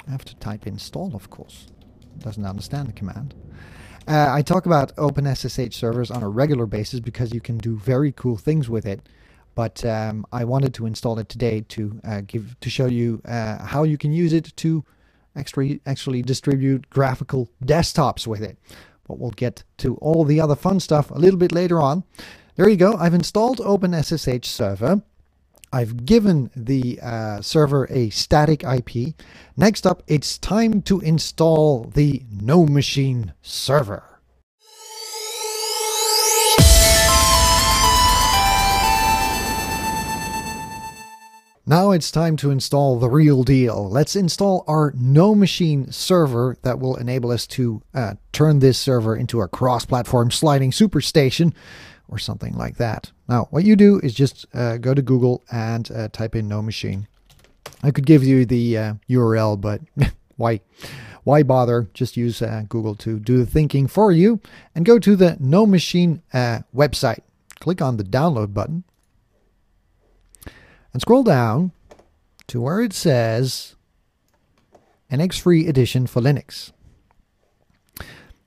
I 0.07 0.11
have 0.11 0.25
to 0.25 0.37
type 0.37 0.67
install, 0.67 1.15
of 1.15 1.31
course. 1.31 1.67
Doesn't 2.19 2.45
understand 2.45 2.89
the 2.89 2.93
command. 2.93 3.35
Uh, 4.09 4.27
I 4.31 4.43
talk 4.43 4.67
about 4.67 4.95
OpenSSH 4.97 5.75
servers 5.75 6.11
on 6.11 6.23
a 6.23 6.29
regular 6.29 6.67
basis 6.67 7.01
because 7.01 7.33
you 7.33 7.41
can 7.41 7.59
do 7.59 7.77
very 7.77 8.13
cool 8.13 8.37
things 8.37 8.69
with 8.69 8.85
it. 8.85 9.09
But 9.55 9.85
um, 9.85 10.25
I 10.33 10.45
wanted 10.45 10.73
to 10.75 10.87
install 10.87 11.19
it 11.19 11.29
today 11.29 11.61
to 11.69 12.01
uh, 12.05 12.21
give 12.27 12.59
to 12.61 12.71
show 12.71 12.87
you 12.87 13.21
uh, 13.27 13.63
how 13.63 13.83
you 13.83 13.99
can 13.99 14.11
use 14.11 14.33
it 14.33 14.57
to 14.57 14.83
actually 15.37 15.81
actually 15.87 16.23
distribute 16.23 16.89
graphical 16.91 17.51
desktops 17.65 18.27
with 18.27 18.43
it. 18.43 18.59
But 19.07 19.19
we'll 19.19 19.31
get 19.31 19.65
to 19.79 19.97
all 19.97 20.25
the 20.25 20.41
other 20.41 20.57
fun 20.57 20.81
stuff 20.81 21.11
a 21.11 21.19
little 21.19 21.39
bit 21.39 21.53
later 21.53 21.81
on. 21.81 22.05
There 22.57 22.69
you 22.69 22.77
go. 22.77 22.95
I've 22.95 23.15
installed 23.15 23.59
OpenSSH 23.59 24.45
server. 24.45 25.03
I've 25.73 26.05
given 26.05 26.51
the 26.55 27.01
uh, 27.03 27.41
server 27.41 27.87
a 27.91 28.11
static 28.11 28.63
IP. 28.63 29.15
Next 29.57 29.87
up, 29.87 30.03
it's 30.07 30.37
time 30.37 30.83
to 30.83 31.01
install 31.01 31.85
the 31.85 32.23
NoMachine 32.31 33.33
server. 33.41 34.12
Now 41.65 41.93
it's 41.93 42.11
time 42.11 42.37
to 42.39 42.51
install 42.51 42.99
the 42.99 43.09
real 43.09 43.45
deal. 43.45 43.89
Let's 43.89 44.17
install 44.17 44.65
our 44.67 44.91
NoMachine 44.93 45.95
server 45.95 46.57
that 46.63 46.81
will 46.81 46.97
enable 46.97 47.31
us 47.31 47.47
to 47.49 47.81
uh, 47.95 48.15
turn 48.33 48.59
this 48.59 48.77
server 48.79 49.15
into 49.15 49.41
a 49.41 49.47
cross-platform 49.47 50.33
sliding 50.33 50.73
superstation 50.73 51.55
or 52.09 52.19
something 52.19 52.57
like 52.57 52.79
that. 52.79 53.13
Now, 53.29 53.47
what 53.51 53.63
you 53.63 53.77
do 53.77 54.01
is 54.01 54.13
just 54.13 54.45
uh, 54.53 54.77
go 54.79 54.93
to 54.93 55.03
Google 55.03 55.45
and 55.53 55.89
uh, 55.93 56.09
type 56.09 56.35
in 56.35 56.49
NoMachine. 56.49 57.07
I 57.85 57.93
could 57.93 58.07
give 58.07 58.25
you 58.25 58.45
the 58.45 58.97
URL, 59.09 59.53
uh, 59.53 59.57
but 59.57 59.81
why? 60.37 60.61
Why 61.23 61.45
bother? 61.45 61.89
Just 61.95 62.17
use 62.17 62.43
uh, 62.43 62.65
Google 62.69 62.97
to 62.97 63.21
do 63.21 63.39
the 63.39 63.47
thinking 63.47 63.87
for 63.87 64.11
you 64.11 64.41
and 64.75 64.85
go 64.85 64.99
to 64.99 65.15
the 65.15 65.37
NoMachine 65.41 66.23
uh, 66.35 66.63
website. 66.75 67.21
Click 67.61 67.81
on 67.81 67.99
the 67.99 68.05
download 68.05 68.53
button 68.53 68.83
and 70.93 71.01
scroll 71.01 71.23
down 71.23 71.73
to 72.49 72.61
where 72.61 72.81
it 72.81 72.93
says 72.93 73.77
NX 75.11 75.41
Free 75.41 75.67
Edition 75.67 76.07
for 76.07 76.21
Linux. 76.21 76.73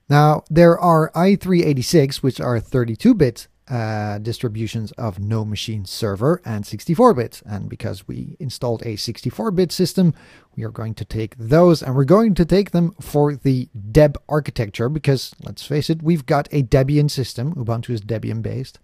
Now, 0.07 0.43
there 0.49 0.77
are 0.79 1.11
i386, 1.15 2.17
which 2.17 2.39
are 2.39 2.59
32 2.59 3.13
bit 3.15 3.47
uh, 3.67 4.19
distributions 4.19 4.91
of 4.91 5.17
NoMachine 5.17 5.87
Server 5.87 6.39
and 6.45 6.65
64 6.65 7.15
bit. 7.15 7.41
And 7.45 7.67
because 7.67 8.07
we 8.07 8.37
installed 8.39 8.85
a 8.85 8.95
64 8.95 9.51
bit 9.51 9.71
system, 9.71 10.13
we 10.55 10.63
are 10.63 10.69
going 10.69 10.93
to 10.95 11.05
take 11.05 11.35
those 11.37 11.81
and 11.81 11.95
we're 11.95 12.03
going 12.03 12.35
to 12.35 12.45
take 12.45 12.71
them 12.71 12.93
for 13.01 13.35
the 13.35 13.69
Deb 13.91 14.17
architecture 14.29 14.89
because 14.89 15.33
let's 15.43 15.65
face 15.65 15.89
it, 15.89 16.03
we've 16.03 16.27
got 16.27 16.47
a 16.51 16.61
Debian 16.61 17.09
system. 17.09 17.55
Ubuntu 17.55 17.89
is 17.89 18.01
Debian 18.01 18.43
based. 18.43 18.79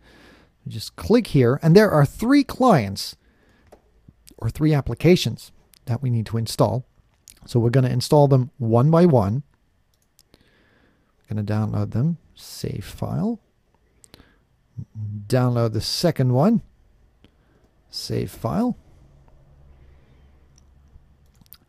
Just 0.68 0.96
click 0.96 1.28
here, 1.28 1.60
and 1.64 1.76
there 1.76 1.90
are 1.90 2.06
three 2.06 2.44
clients 2.44 3.16
or 4.42 4.50
three 4.50 4.74
applications 4.74 5.52
that 5.86 6.02
we 6.02 6.10
need 6.10 6.26
to 6.26 6.38
install. 6.38 6.86
So 7.46 7.60
we're 7.60 7.70
going 7.70 7.86
to 7.86 7.92
install 7.92 8.28
them 8.28 8.52
one 8.58 8.92
by 8.92 9.06
one. 9.06 9.44
We're 10.34 11.36
going 11.36 11.46
to 11.46 11.54
download 11.54 11.92
them, 11.92 12.18
save 12.36 12.84
file. 12.84 13.40
Download 15.28 15.74
the 15.74 15.82
second 15.82 16.34
one, 16.34 16.62
save 17.90 18.32
file. 18.32 18.78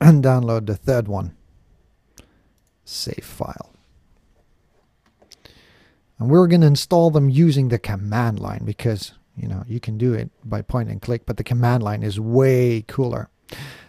And 0.01 0.25
download 0.25 0.67
the 0.67 0.75
third 0.75 1.07
one, 1.07 1.37
save 2.85 3.25
file. 3.25 3.71
And 6.19 6.31
we're 6.31 6.47
going 6.47 6.63
to 6.63 6.67
install 6.67 7.11
them 7.11 7.29
using 7.29 7.69
the 7.69 7.79
command 7.79 8.41
line 8.41 8.65
because 8.65 9.13
you 9.37 9.49
know, 9.49 9.65
you 9.67 9.81
can 9.81 9.99
do 9.99 10.13
it 10.13 10.31
by 10.45 10.63
point 10.63 10.91
and 10.91 11.01
click, 11.01 11.27
but 11.27 11.37
the 11.37 11.45
command 11.45 11.83
line 11.83 12.03
is 12.03 12.21
way 12.21 12.85
cooler. 12.87 13.29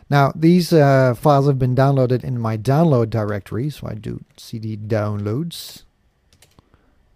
Now, 0.09 0.31
these 0.35 0.73
uh, 0.73 1.15
files 1.15 1.47
have 1.47 1.57
been 1.57 1.75
downloaded 1.75 2.23
in 2.23 2.39
my 2.39 2.57
download 2.57 3.09
directory, 3.09 3.69
so 3.69 3.87
I 3.87 3.95
do 3.95 4.23
cd 4.37 4.77
downloads. 4.77 5.83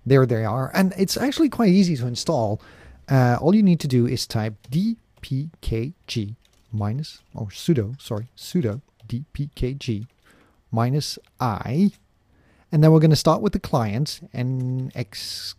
There 0.05 0.25
they 0.25 0.45
are, 0.45 0.71
and 0.73 0.93
it's 0.97 1.17
actually 1.17 1.49
quite 1.49 1.69
easy 1.69 1.95
to 1.97 2.07
install. 2.07 2.61
Uh, 3.09 3.37
all 3.41 3.53
you 3.53 3.63
need 3.63 3.79
to 3.81 3.87
do 3.87 4.07
is 4.07 4.25
type 4.25 4.55
dpkg 4.71 6.35
minus, 6.71 7.21
or 7.35 7.47
sudo, 7.47 8.01
sorry, 8.01 8.27
sudo 8.37 8.81
dpkg 9.07 10.07
minus 10.71 11.19
i, 11.39 11.91
and 12.71 12.83
then 12.83 12.91
we're 12.91 12.99
going 12.99 13.11
to 13.11 13.15
start 13.15 13.41
with 13.41 13.53
the 13.53 13.59
client 13.59 14.27
NX 14.33 15.55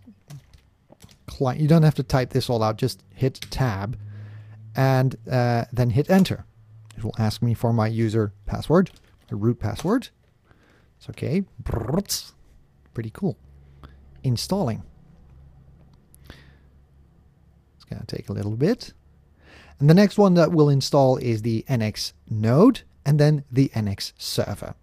client. 1.29 1.61
You 1.61 1.69
don't 1.69 1.83
have 1.83 1.95
to 1.97 2.03
type 2.03 2.31
this 2.31 2.51
all 2.51 2.63
out. 2.63 2.77
Just 2.77 3.05
hit 3.15 3.41
tab 3.51 3.99
and 4.75 5.17
uh, 5.31 5.65
then 5.73 5.91
hit 5.91 6.11
enter. 6.11 6.45
It 6.97 7.05
will 7.05 7.15
ask 7.19 7.43
me 7.43 7.55
for 7.55 7.73
my 7.73 7.87
user 7.87 8.33
password, 8.47 8.91
a 9.31 9.37
root 9.37 9.61
password. 9.61 10.09
It's 10.99 11.09
okay. 11.11 11.45
Pretty 12.93 13.11
cool. 13.11 13.37
Installing. 14.25 14.83
It's 17.77 17.85
going 17.89 18.01
to 18.01 18.07
take 18.07 18.29
a 18.29 18.33
little 18.33 18.57
bit. 18.57 18.93
And 19.79 19.89
the 19.89 19.95
next 19.95 20.19
one 20.19 20.35
that 20.35 20.51
we'll 20.51 20.69
install 20.69 21.19
is 21.19 21.43
the 21.43 21.65
NX 21.69 22.13
node 22.29 22.83
and 23.07 23.21
then 23.21 23.45
the 23.51 23.69
NX 23.69 24.13
server. 24.19 24.75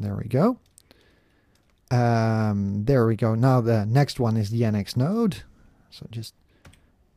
There 0.00 0.16
we 0.16 0.28
go. 0.28 0.58
Um, 1.90 2.84
there 2.84 3.06
we 3.06 3.16
go. 3.16 3.34
Now 3.34 3.60
the 3.60 3.86
next 3.86 4.20
one 4.20 4.36
is 4.36 4.50
the 4.50 4.62
NX 4.62 4.96
node. 4.96 5.42
So 5.90 6.06
just 6.10 6.34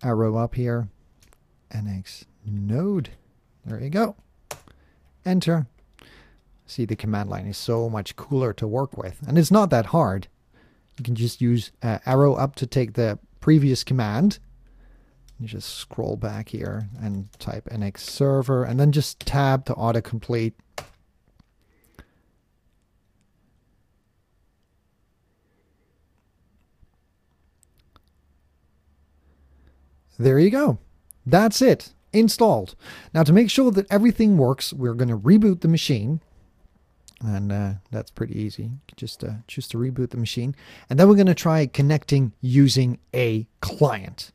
arrow 0.03 0.37
up 0.37 0.55
here. 0.55 0.87
NX 1.71 2.25
node. 2.45 3.09
There 3.65 3.81
you 3.81 3.89
go. 3.89 4.15
Enter. 5.25 5.67
See, 6.65 6.85
the 6.85 6.95
command 6.95 7.29
line 7.29 7.47
is 7.47 7.57
so 7.57 7.89
much 7.89 8.15
cooler 8.15 8.53
to 8.53 8.67
work 8.67 8.97
with. 8.97 9.19
And 9.27 9.37
it's 9.37 9.51
not 9.51 9.69
that 9.71 9.87
hard. 9.87 10.27
You 10.97 11.03
can 11.03 11.15
just 11.15 11.41
use 11.41 11.71
uh, 11.83 11.99
arrow 12.05 12.35
up 12.35 12.55
to 12.55 12.65
take 12.65 12.93
the 12.93 13.19
previous 13.41 13.83
command. 13.83 14.39
You 15.39 15.47
just 15.47 15.75
scroll 15.75 16.15
back 16.15 16.49
here 16.49 16.87
and 17.01 17.27
type 17.39 17.67
NX 17.69 17.99
server 17.99 18.63
and 18.63 18.79
then 18.79 18.91
just 18.91 19.19
tab 19.19 19.65
to 19.65 19.73
autocomplete 19.73 20.53
There 30.21 30.37
you 30.37 30.51
go. 30.51 30.77
That's 31.25 31.61
it. 31.63 31.93
Installed. 32.13 32.75
Now 33.13 33.23
to 33.23 33.33
make 33.33 33.49
sure 33.49 33.71
that 33.71 33.91
everything 33.91 34.37
works, 34.37 34.71
we're 34.71 34.93
going 34.93 35.09
to 35.09 35.17
reboot 35.17 35.61
the 35.61 35.67
machine. 35.67 36.21
And 37.23 37.51
uh, 37.51 37.73
that's 37.91 38.11
pretty 38.11 38.39
easy. 38.39 38.71
Just 38.95 39.23
uh, 39.23 39.33
choose 39.47 39.67
to 39.69 39.77
reboot 39.77 40.11
the 40.11 40.17
machine. 40.17 40.55
And 40.89 40.99
then 40.99 41.07
we're 41.07 41.15
going 41.15 41.27
to 41.27 41.33
try 41.33 41.65
connecting 41.65 42.33
using 42.41 42.99
a 43.15 43.47
client. 43.61 44.31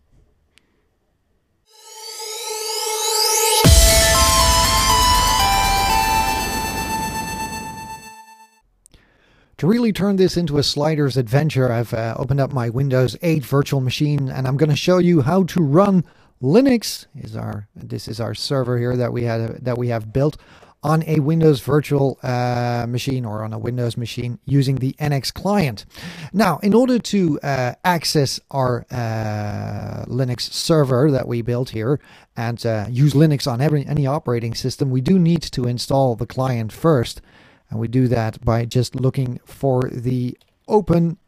To 9.59 9.67
really 9.67 9.91
turn 9.91 10.17
this 10.17 10.37
into 10.37 10.59
a 10.59 10.63
sliders 10.63 11.17
adventure, 11.17 11.73
I've 11.73 11.95
uh, 11.95 12.15
opened 12.19 12.41
up 12.41 12.53
my 12.53 12.69
Windows 12.69 13.17
8 13.23 13.43
virtual 13.43 13.81
machine 13.81 14.29
and 14.29 14.47
I'm 14.47 14.59
going 14.59 14.69
to 14.69 14.77
show 14.77 14.99
you 14.99 15.23
how 15.23 15.45
to 15.45 15.63
run 15.63 16.05
Linux. 16.43 17.07
Is 17.17 17.35
our 17.35 17.67
this 17.75 18.07
is 18.07 18.21
our 18.21 18.35
server 18.35 18.77
here 18.77 18.99
that 18.99 19.15
we 19.15 19.23
had 19.23 19.65
that 19.65 19.79
we 19.79 19.89
have 19.89 20.13
built 20.13 20.37
on 20.83 21.03
a 21.07 21.21
Windows 21.21 21.61
virtual 21.61 22.19
uh, 22.23 22.85
machine 22.87 23.25
or 23.25 23.43
on 23.43 23.55
a 23.55 23.59
Windows 23.59 23.97
machine 23.97 24.39
using 24.45 24.77
the 24.77 24.93
NX 25.01 25.33
client. 25.33 25.87
Now, 26.35 26.59
in 26.59 26.75
order 26.75 26.99
to 26.99 27.41
uh, 27.41 27.77
access 27.83 28.39
our 28.51 28.85
uh, 28.91 30.05
Linux 30.07 30.53
server 30.53 31.11
that 31.11 31.27
we 31.27 31.41
built 31.41 31.71
here 31.71 31.99
and 32.37 32.65
uh, 32.67 32.89
use 32.91 33.15
Linux 33.15 33.51
on 33.51 33.63
every 33.63 33.87
any 33.87 34.07
operating 34.07 34.55
system, 34.55 34.91
we 34.91 35.01
do 35.01 35.19
need 35.19 35.41
to 35.41 35.65
install 35.65 36.15
the 36.15 36.27
client 36.27 36.73
first. 36.73 37.23
And 37.71 37.81
we 37.81 37.89
do 37.89 38.09
that 38.09 38.45
by 38.45 38.65
just 38.65 38.95
looking 38.95 39.41
for 39.45 39.89
the 39.91 40.39
open 40.69 41.19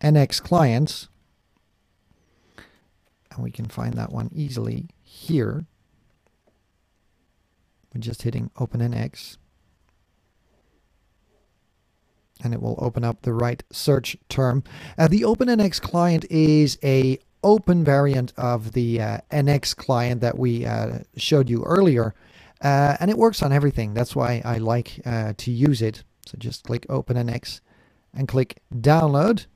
NX 0.00 0.42
clients. 0.42 1.08
And 3.30 3.44
we 3.44 3.50
can 3.50 3.66
find 3.66 3.94
that 3.94 4.12
one 4.12 4.30
easily 4.34 4.88
here. 5.02 5.66
We're 7.94 8.00
just 8.00 8.22
hitting 8.22 8.50
open 8.58 8.80
NX. 8.80 9.36
And 12.42 12.54
it 12.54 12.62
will 12.62 12.76
open 12.78 13.04
up 13.04 13.22
the 13.22 13.34
right 13.34 13.62
search 13.70 14.16
term. 14.28 14.64
Uh, 14.96 15.08
the 15.08 15.22
OpenNX 15.22 15.80
client 15.80 16.24
is 16.30 16.78
a 16.82 17.18
open 17.42 17.84
variant 17.84 18.32
of 18.36 18.72
the 18.72 19.00
uh, 19.00 19.18
NX 19.30 19.76
client 19.76 20.20
that 20.22 20.38
we 20.38 20.64
uh, 20.64 21.00
showed 21.16 21.50
you 21.50 21.62
earlier. 21.64 22.14
Uh, 22.60 22.96
and 23.00 23.10
it 23.10 23.16
works 23.16 23.42
on 23.42 23.52
everything. 23.52 23.94
That's 23.94 24.14
why 24.14 24.42
I 24.44 24.58
like 24.58 25.00
uh, 25.06 25.32
to 25.38 25.50
use 25.50 25.80
it. 25.80 26.02
So 26.26 26.36
just 26.38 26.64
click 26.64 26.86
OpenNX 26.88 27.60
and 28.14 28.28
click 28.28 28.60
download. 28.74 29.46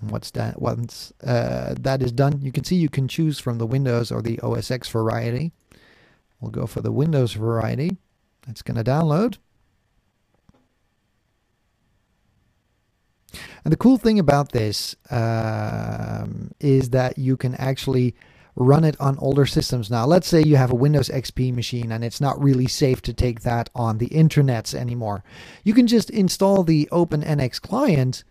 And 0.00 0.10
what's 0.10 0.30
that? 0.32 0.60
Once 0.60 1.12
uh, 1.24 1.74
that 1.80 2.02
is 2.02 2.12
done, 2.12 2.40
you 2.42 2.52
can 2.52 2.64
see 2.64 2.76
you 2.76 2.88
can 2.88 3.08
choose 3.08 3.40
from 3.40 3.58
the 3.58 3.66
Windows 3.66 4.12
or 4.12 4.22
the 4.22 4.38
OS 4.40 4.70
X 4.70 4.88
variety. 4.88 5.52
We'll 6.40 6.50
go 6.50 6.66
for 6.66 6.80
the 6.80 6.92
Windows 6.92 7.32
variety. 7.32 7.96
It's 8.46 8.62
going 8.62 8.76
to 8.76 8.88
download. 8.88 9.38
And 13.64 13.72
the 13.72 13.78
cool 13.78 13.96
thing 13.96 14.18
about 14.18 14.52
this 14.52 14.94
um, 15.10 16.52
is 16.60 16.90
that 16.90 17.16
you 17.18 17.36
can 17.36 17.54
actually 17.54 18.14
run 18.56 18.84
it 18.84 19.00
on 19.00 19.18
older 19.18 19.46
systems. 19.46 19.90
Now, 19.90 20.06
let's 20.06 20.28
say 20.28 20.42
you 20.42 20.56
have 20.56 20.70
a 20.70 20.76
Windows 20.76 21.08
XP 21.08 21.54
machine 21.54 21.90
and 21.90 22.04
it's 22.04 22.20
not 22.20 22.42
really 22.42 22.68
safe 22.68 23.02
to 23.02 23.12
take 23.12 23.40
that 23.40 23.70
on 23.74 23.98
the 23.98 24.08
internets 24.08 24.74
anymore. 24.74 25.24
You 25.64 25.74
can 25.74 25.86
just 25.86 26.10
install 26.10 26.62
the 26.62 26.88
OpenNX 26.92 27.60
client 27.60 28.24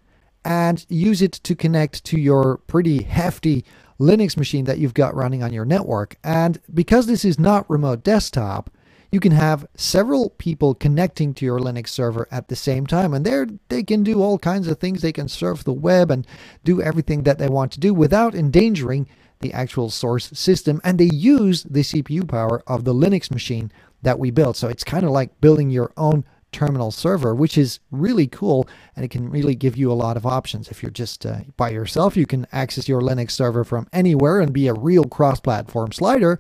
and 0.46 0.86
use 0.90 1.22
it 1.22 1.34
to 1.34 1.56
connect 1.56 2.04
to 2.06 2.20
your 2.20 2.58
pretty 2.68 3.04
hefty 3.04 3.66
Linux 4.00 4.36
machine 4.38 4.66
that 4.66 4.80
you've 4.80 4.94
got 4.94 5.16
running 5.16 5.44
on 5.44 5.54
your 5.54 5.66
network. 5.66 6.16
And 6.24 6.60
because 6.74 7.06
this 7.06 7.24
is 7.24 7.40
not 7.40 7.70
remote 7.70 8.04
desktop, 8.04 8.70
you 9.12 9.20
can 9.20 9.32
have 9.32 9.68
several 9.76 10.32
people 10.32 10.74
connecting 10.74 11.36
to 11.36 11.46
your 11.46 11.60
Linux 11.60 11.90
server 11.90 12.28
at 12.32 12.48
the 12.48 12.56
same 12.56 12.88
time. 12.88 13.14
And 13.14 13.24
there 13.24 13.48
they 13.70 13.84
can 13.84 14.04
do 14.04 14.22
all 14.22 14.40
kinds 14.40 14.68
of 14.68 14.80
things. 14.80 15.02
They 15.02 15.12
can 15.12 15.28
surf 15.28 15.64
the 15.64 15.72
web 15.72 16.10
and 16.10 16.26
do 16.64 16.82
everything 16.82 17.22
that 17.24 17.38
they 17.38 17.48
want 17.48 17.72
to 17.74 17.80
do 17.80 17.94
without 17.94 18.34
endangering 18.34 19.08
the 19.44 19.54
actual 19.54 19.90
source 19.90 20.30
system, 20.34 20.82
and 20.84 20.98
they 20.98 21.10
use 21.14 21.64
the 21.64 21.82
CPU 21.82 22.28
power 22.28 22.64
of 22.66 22.84
the 22.84 22.94
Linux 22.94 23.30
machine 23.30 23.72
that 24.02 24.18
we 24.18 24.32
built. 24.32 24.58
So 24.58 24.68
it's 24.68 24.84
kind 24.84 25.04
of 25.04 25.12
like 25.12 25.40
building 25.40 25.70
your 25.70 25.94
own 25.96 26.26
terminal 26.52 26.92
server, 26.92 27.36
which 27.36 27.58
is 27.58 27.80
really 27.92 28.28
cool 28.28 28.68
and 28.96 29.04
it 29.04 29.10
can 29.10 29.30
really 29.30 29.56
give 29.56 29.76
you 29.76 29.92
a 29.92 29.94
lot 29.94 30.16
of 30.16 30.26
options. 30.26 30.70
If 30.70 30.82
you're 30.82 30.92
just 30.92 31.26
uh, 31.26 31.40
by 31.58 31.72
yourself, 31.72 32.16
you 32.16 32.26
can 32.26 32.48
access 32.52 32.88
your 32.88 33.02
Linux 33.02 33.32
server 33.32 33.64
from 33.64 33.88
anywhere 33.92 34.40
and 34.40 34.54
be 34.54 34.68
a 34.68 34.74
real 34.74 35.04
cross 35.04 35.40
platform 35.40 35.92
slider. 35.92 36.40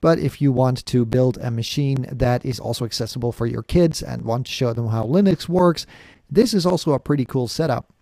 But 0.00 0.18
if 0.18 0.40
you 0.40 0.52
want 0.52 0.84
to 0.86 1.04
build 1.04 1.38
a 1.38 1.50
machine 1.50 2.06
that 2.12 2.44
is 2.44 2.60
also 2.60 2.84
accessible 2.84 3.32
for 3.32 3.46
your 3.46 3.62
kids 3.62 4.02
and 4.02 4.22
want 4.22 4.46
to 4.46 4.52
show 4.52 4.72
them 4.72 4.88
how 4.88 5.04
Linux 5.04 5.48
works, 5.48 5.86
this 6.30 6.52
is 6.52 6.66
also 6.66 6.92
a 6.92 7.00
pretty 7.00 7.24
cool 7.24 7.48
setup. 7.48 7.92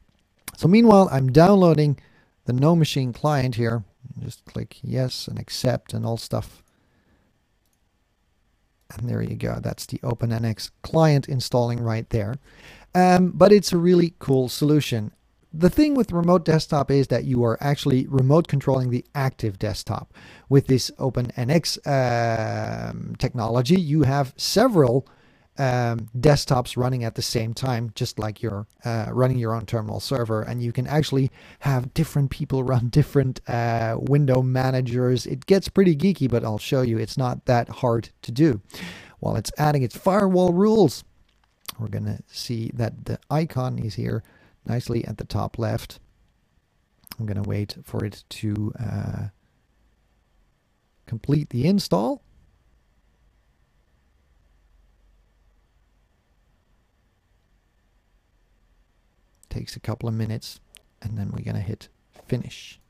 So, 0.56 0.68
meanwhile, 0.68 1.08
I'm 1.10 1.32
downloading 1.32 1.98
the 2.46 2.52
NoMachine 2.52 3.14
client 3.14 3.54
here. 3.54 3.84
Just 4.22 4.44
click 4.44 4.78
yes 4.82 5.28
and 5.28 5.38
accept 5.38 5.92
and 5.92 6.04
all 6.06 6.16
stuff. 6.16 6.62
And 8.96 9.08
there 9.08 9.22
you 9.22 9.36
go. 9.36 9.58
That's 9.60 9.86
the 9.86 9.98
OpenNX 9.98 10.70
client 10.82 11.28
installing 11.28 11.80
right 11.80 12.08
there. 12.10 12.36
Um, 12.94 13.32
but 13.34 13.52
it's 13.52 13.72
a 13.72 13.78
really 13.78 14.14
cool 14.18 14.48
solution. 14.48 15.12
The 15.52 15.70
thing 15.70 15.94
with 15.94 16.12
remote 16.12 16.44
desktop 16.44 16.90
is 16.90 17.08
that 17.08 17.24
you 17.24 17.44
are 17.44 17.56
actually 17.60 18.06
remote 18.08 18.48
controlling 18.48 18.90
the 18.90 19.04
active 19.14 19.58
desktop. 19.58 20.12
With 20.48 20.66
this 20.66 20.90
OpenNX 20.98 21.78
um, 22.90 23.14
technology, 23.18 23.80
you 23.80 24.02
have 24.02 24.34
several 24.36 25.06
um, 25.58 26.08
desktops 26.18 26.76
running 26.76 27.04
at 27.04 27.14
the 27.14 27.22
same 27.22 27.54
time, 27.54 27.92
just 27.94 28.18
like 28.18 28.42
you're 28.42 28.66
uh, 28.84 29.06
running 29.10 29.38
your 29.38 29.54
own 29.54 29.66
terminal 29.66 30.00
server. 30.00 30.42
And 30.42 30.62
you 30.62 30.72
can 30.72 30.86
actually 30.86 31.30
have 31.60 31.94
different 31.94 32.30
people 32.30 32.64
run 32.64 32.88
different 32.88 33.40
uh, 33.48 33.96
window 33.98 34.42
managers. 34.42 35.26
It 35.26 35.46
gets 35.46 35.68
pretty 35.68 35.96
geeky, 35.96 36.30
but 36.30 36.44
I'll 36.44 36.58
show 36.58 36.82
you 36.82 36.98
it's 36.98 37.18
not 37.18 37.44
that 37.46 37.68
hard 37.68 38.10
to 38.22 38.32
do. 38.32 38.60
While 39.20 39.36
it's 39.36 39.52
adding 39.58 39.82
its 39.82 39.96
firewall 39.96 40.52
rules, 40.52 41.04
we're 41.78 41.88
going 41.88 42.04
to 42.04 42.18
see 42.26 42.70
that 42.74 43.06
the 43.06 43.18
icon 43.30 43.78
is 43.78 43.94
here 43.94 44.22
nicely 44.66 45.04
at 45.04 45.18
the 45.18 45.24
top 45.24 45.58
left. 45.58 45.98
I'm 47.18 47.26
going 47.26 47.42
to 47.42 47.48
wait 47.48 47.76
for 47.84 48.04
it 48.04 48.24
to 48.28 48.72
uh, 48.78 49.22
complete 51.06 51.50
the 51.50 51.66
install. 51.66 52.22
Takes 59.54 59.76
a 59.76 59.80
couple 59.80 60.08
of 60.08 60.14
minutes 60.14 60.60
and 61.00 61.16
then 61.16 61.30
we're 61.30 61.44
going 61.44 61.54
to 61.54 61.60
hit 61.60 61.88
finish. 62.26 62.80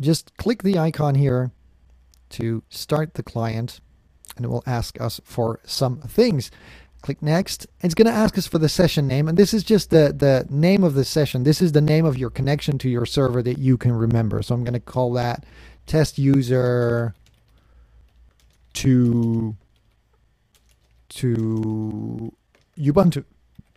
Just 0.00 0.34
click 0.38 0.62
the 0.62 0.78
icon 0.78 1.14
here 1.14 1.52
to 2.30 2.62
start 2.70 3.14
the 3.14 3.22
client 3.22 3.80
and 4.36 4.46
it 4.46 4.48
will 4.48 4.62
ask 4.66 4.98
us 4.98 5.20
for 5.24 5.60
some 5.64 5.98
things. 6.00 6.50
Click 7.02 7.20
next. 7.20 7.66
It's 7.82 7.94
going 7.94 8.06
to 8.06 8.12
ask 8.12 8.38
us 8.38 8.46
for 8.46 8.58
the 8.58 8.68
session 8.68 9.06
name 9.06 9.28
and 9.28 9.36
this 9.36 9.52
is 9.52 9.62
just 9.62 9.90
the, 9.90 10.14
the 10.16 10.46
name 10.48 10.84
of 10.84 10.94
the 10.94 11.04
session. 11.04 11.44
This 11.44 11.60
is 11.60 11.72
the 11.72 11.82
name 11.82 12.06
of 12.06 12.16
your 12.16 12.30
connection 12.30 12.78
to 12.78 12.88
your 12.88 13.04
server 13.04 13.42
that 13.42 13.58
you 13.58 13.76
can 13.76 13.92
remember. 13.92 14.40
So 14.40 14.54
I'm 14.54 14.64
going 14.64 14.72
to 14.72 14.80
call 14.80 15.12
that 15.12 15.44
test 15.86 16.18
user 16.18 17.14
to 18.74 19.54
to 21.10 22.32
Ubuntu 22.78 23.24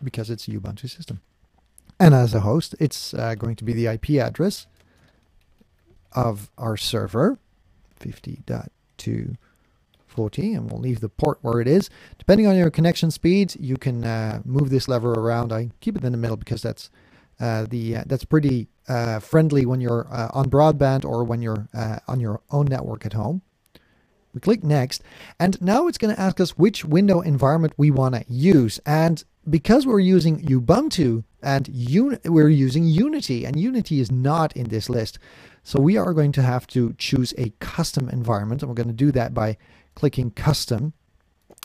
because 0.02 0.30
it's 0.30 0.48
a 0.48 0.52
Ubuntu 0.52 0.88
system. 0.88 1.20
And 1.98 2.14
as 2.14 2.34
a 2.34 2.40
host, 2.40 2.74
it's 2.78 3.14
uh, 3.14 3.34
going 3.34 3.56
to 3.56 3.64
be 3.64 3.72
the 3.72 3.86
IP 3.86 4.10
address 4.10 4.66
of 6.12 6.50
our 6.58 6.76
server, 6.76 7.38
50.240, 8.00 9.38
and 10.56 10.70
we'll 10.70 10.80
leave 10.80 11.00
the 11.00 11.08
port 11.08 11.38
where 11.42 11.60
it 11.60 11.68
is. 11.68 11.88
Depending 12.18 12.46
on 12.46 12.56
your 12.56 12.70
connection 12.70 13.10
speeds, 13.10 13.56
you 13.58 13.76
can 13.76 14.04
uh, 14.04 14.42
move 14.44 14.70
this 14.70 14.88
lever 14.88 15.12
around. 15.12 15.52
I 15.52 15.70
keep 15.80 15.96
it 15.96 16.04
in 16.04 16.12
the 16.12 16.18
middle 16.18 16.36
because 16.36 16.62
that's 16.62 16.90
uh, 17.38 17.66
the 17.68 17.96
uh, 17.96 18.04
that's 18.06 18.24
pretty 18.24 18.68
uh, 18.88 19.18
friendly 19.18 19.66
when 19.66 19.80
you're 19.80 20.06
uh, 20.10 20.28
on 20.32 20.48
broadband 20.48 21.04
or 21.04 21.24
when 21.24 21.42
you're 21.42 21.68
on 22.08 22.20
your 22.20 22.40
own 22.50 22.66
network 22.66 23.04
at 23.04 23.12
home. 23.12 23.42
We 24.36 24.40
click 24.40 24.62
next, 24.62 25.02
and 25.40 25.58
now 25.62 25.88
it's 25.88 25.96
going 25.96 26.14
to 26.14 26.20
ask 26.20 26.40
us 26.40 26.58
which 26.58 26.84
window 26.84 27.22
environment 27.22 27.72
we 27.78 27.90
want 27.90 28.16
to 28.16 28.24
use. 28.28 28.78
And 28.84 29.24
because 29.48 29.86
we're 29.86 29.98
using 29.98 30.42
Ubuntu 30.44 31.24
and 31.42 31.70
Un- 31.70 32.20
we're 32.26 32.50
using 32.50 32.84
Unity, 32.84 33.46
and 33.46 33.58
Unity 33.58 33.98
is 33.98 34.12
not 34.12 34.54
in 34.54 34.68
this 34.68 34.90
list. 34.90 35.18
So 35.62 35.80
we 35.80 35.96
are 35.96 36.12
going 36.12 36.32
to 36.32 36.42
have 36.42 36.66
to 36.66 36.92
choose 36.98 37.32
a 37.38 37.54
custom 37.60 38.10
environment, 38.10 38.60
and 38.60 38.68
we're 38.68 38.74
going 38.74 38.88
to 38.88 38.92
do 38.92 39.10
that 39.12 39.32
by 39.32 39.56
clicking 39.94 40.32
custom 40.32 40.92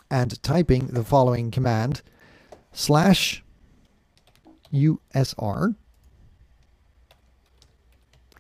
and 0.10 0.42
typing 0.42 0.88
the 0.88 1.04
following 1.04 1.52
command 1.52 2.02
slash 2.72 3.44
usr 4.74 5.76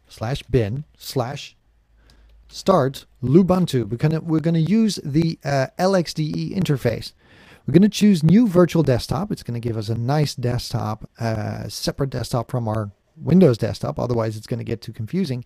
slash 0.08 0.44
bin 0.44 0.86
slash 0.98 1.58
start 2.52 3.06
Lubuntu. 3.24 3.90
We're 4.24 4.40
going 4.40 4.54
to 4.54 4.60
use 4.60 5.00
the 5.04 5.40
uh, 5.44 5.68
LXDE 5.80 6.56
interface. 6.56 7.14
We're 7.66 7.74
going 7.74 7.82
to 7.84 7.90
choose 7.90 8.24
new 8.24 8.48
virtual 8.48 8.84
desktop. 8.84 9.32
It's 9.32 9.44
going 9.44 9.60
to 9.60 9.68
give 9.68 9.78
us 9.78 9.90
a 9.90 9.96
nice 9.96 10.36
desktop, 10.36 11.10
uh, 11.20 11.68
separate 11.70 12.10
desktop 12.10 12.52
from 12.52 12.68
our 12.68 12.92
Windows 13.16 13.58
desktop. 13.58 14.00
Otherwise, 14.00 14.36
it's 14.36 14.48
going 14.48 14.60
to 14.60 14.64
get 14.64 14.82
too 14.82 14.94
confusing. 14.94 15.46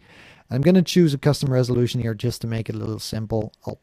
I'm 0.50 0.62
going 0.62 0.76
to 0.76 0.82
choose 0.82 1.14
a 1.14 1.18
custom 1.18 1.52
resolution 1.52 2.02
here 2.02 2.14
just 2.14 2.42
to 2.42 2.48
make 2.48 2.70
it 2.70 2.76
a 2.76 2.80
little 2.80 3.00
simple. 3.00 3.54
I'll 3.66 3.80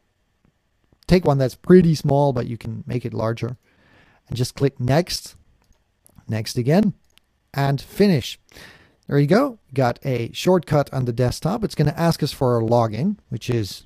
take 1.07 1.25
one 1.25 1.39
that's 1.39 1.55
pretty 1.55 1.95
small, 1.95 2.33
but 2.33 2.47
you 2.47 2.57
can 2.57 2.85
make 2.87 3.05
it 3.05 3.15
larger. 3.15 3.57
and 4.29 4.37
just 4.37 4.55
click 4.55 4.81
next, 4.81 5.37
next 6.29 6.57
again, 6.57 6.95
and 7.53 7.81
finish. 7.81 8.39
There 9.13 9.21
you 9.21 9.27
go. 9.27 9.59
Got 9.75 9.99
a 10.07 10.33
shortcut 10.33 10.91
on 10.91 11.05
the 11.05 11.13
desktop. 11.13 11.63
It's 11.65 11.75
going 11.75 11.91
to 11.91 12.01
ask 12.01 12.23
us 12.23 12.33
for 12.33 12.55
our 12.55 12.63
login, 12.63 13.19
which 13.29 13.51
is 13.51 13.85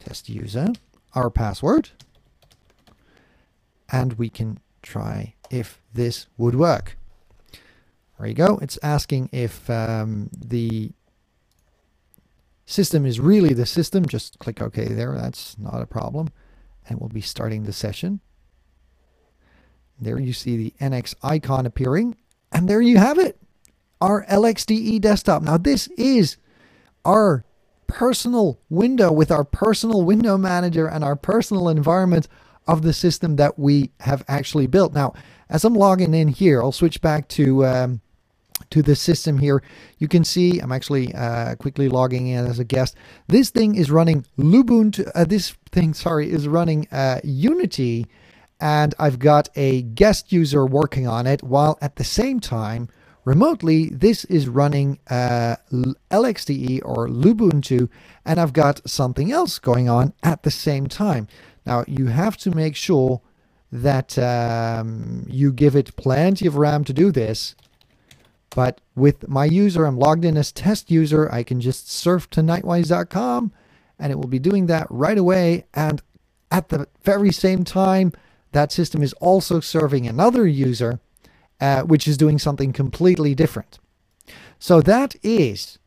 test 0.00 0.30
user, 0.30 0.68
our 1.14 1.28
password, 1.28 1.90
and 3.90 4.14
we 4.14 4.30
can 4.30 4.58
try 4.80 5.34
if 5.50 5.82
this 5.92 6.28
would 6.38 6.54
work. 6.54 6.96
There 8.18 8.26
you 8.26 8.32
go. 8.32 8.58
It's 8.62 8.78
asking 8.82 9.28
if 9.32 9.68
um, 9.68 10.30
the 10.34 10.92
system 12.64 13.04
is 13.04 13.20
really 13.20 13.52
the 13.52 13.66
system. 13.66 14.06
Just 14.06 14.38
click 14.38 14.62
OK 14.62 14.86
there. 14.86 15.14
That's 15.14 15.58
not 15.58 15.82
a 15.82 15.86
problem. 15.86 16.30
And 16.88 16.98
we'll 16.98 17.10
be 17.10 17.20
starting 17.20 17.64
the 17.64 17.72
session. 17.74 18.20
There 20.00 20.18
you 20.18 20.32
see 20.32 20.56
the 20.56 20.72
NX 20.80 21.16
icon 21.22 21.66
appearing. 21.66 22.16
And 22.50 22.66
there 22.66 22.80
you 22.80 22.96
have 22.96 23.18
it. 23.18 23.38
Our 24.02 24.26
LXDE 24.26 25.00
desktop. 25.00 25.42
Now 25.42 25.58
this 25.58 25.86
is 25.96 26.36
our 27.04 27.44
personal 27.86 28.58
window 28.68 29.12
with 29.12 29.30
our 29.30 29.44
personal 29.44 30.02
window 30.02 30.36
manager 30.36 30.88
and 30.88 31.04
our 31.04 31.14
personal 31.14 31.68
environment 31.68 32.26
of 32.66 32.82
the 32.82 32.92
system 32.92 33.36
that 33.36 33.56
we 33.60 33.92
have 34.00 34.24
actually 34.26 34.66
built. 34.66 34.92
Now, 34.92 35.14
as 35.48 35.64
I'm 35.64 35.74
logging 35.74 36.14
in 36.14 36.26
here, 36.26 36.60
I'll 36.60 36.72
switch 36.72 37.00
back 37.00 37.28
to 37.28 37.64
um, 37.64 38.00
to 38.70 38.82
the 38.82 38.96
system 38.96 39.38
here. 39.38 39.62
You 39.98 40.08
can 40.08 40.24
see 40.24 40.58
I'm 40.58 40.72
actually 40.72 41.14
uh, 41.14 41.54
quickly 41.54 41.88
logging 41.88 42.26
in 42.26 42.44
as 42.44 42.58
a 42.58 42.64
guest. 42.64 42.96
This 43.28 43.50
thing 43.50 43.76
is 43.76 43.88
running 43.88 44.26
Lubuntu. 44.36 45.08
Uh, 45.14 45.24
this 45.24 45.54
thing, 45.70 45.94
sorry, 45.94 46.28
is 46.28 46.48
running 46.48 46.88
uh, 46.90 47.20
Unity, 47.22 48.08
and 48.60 48.96
I've 48.98 49.20
got 49.20 49.48
a 49.54 49.82
guest 49.82 50.32
user 50.32 50.66
working 50.66 51.06
on 51.06 51.28
it. 51.28 51.44
While 51.44 51.78
at 51.80 51.94
the 51.94 52.04
same 52.04 52.40
time, 52.40 52.88
remotely, 53.24 53.88
this 53.88 54.24
is 54.26 54.48
running 54.48 54.98
uh, 55.08 55.56
LXDE 56.10 56.80
or 56.84 57.08
Lubuntu, 57.08 57.88
and 58.24 58.40
I've 58.40 58.52
got 58.52 58.88
something 58.88 59.32
else 59.32 59.58
going 59.58 59.88
on 59.88 60.12
at 60.22 60.42
the 60.42 60.50
same 60.50 60.86
time. 60.86 61.28
Now 61.64 61.84
you 61.86 62.06
have 62.06 62.36
to 62.38 62.50
make 62.50 62.76
sure 62.76 63.20
that 63.70 64.18
um, 64.18 65.26
you 65.28 65.52
give 65.52 65.74
it 65.74 65.96
plenty 65.96 66.46
of 66.46 66.56
RAM 66.56 66.84
to 66.84 66.92
do 66.92 67.10
this. 67.10 67.54
But 68.54 68.82
with 68.94 69.28
my 69.28 69.46
user, 69.46 69.86
I'm 69.86 69.98
logged 69.98 70.26
in 70.26 70.36
as 70.36 70.52
test 70.52 70.90
user. 70.90 71.32
I 71.32 71.42
can 71.42 71.60
just 71.60 71.90
surf 71.90 72.28
to 72.30 72.42
knightwise.com 72.42 73.52
and 73.98 74.12
it 74.12 74.16
will 74.16 74.28
be 74.28 74.38
doing 74.38 74.66
that 74.66 74.86
right 74.90 75.16
away. 75.16 75.64
And 75.72 76.02
at 76.50 76.68
the 76.68 76.86
very 77.02 77.32
same 77.32 77.64
time, 77.64 78.12
that 78.52 78.72
system 78.72 79.02
is 79.02 79.14
also 79.14 79.60
serving 79.60 80.06
another 80.06 80.46
user, 80.46 81.00
uh, 81.62 81.82
which 81.82 82.08
is 82.08 82.16
doing 82.16 82.40
something 82.40 82.72
completely 82.72 83.36
different. 83.36 83.78
So 84.58 84.80
that 84.80 85.14
is 85.22 85.78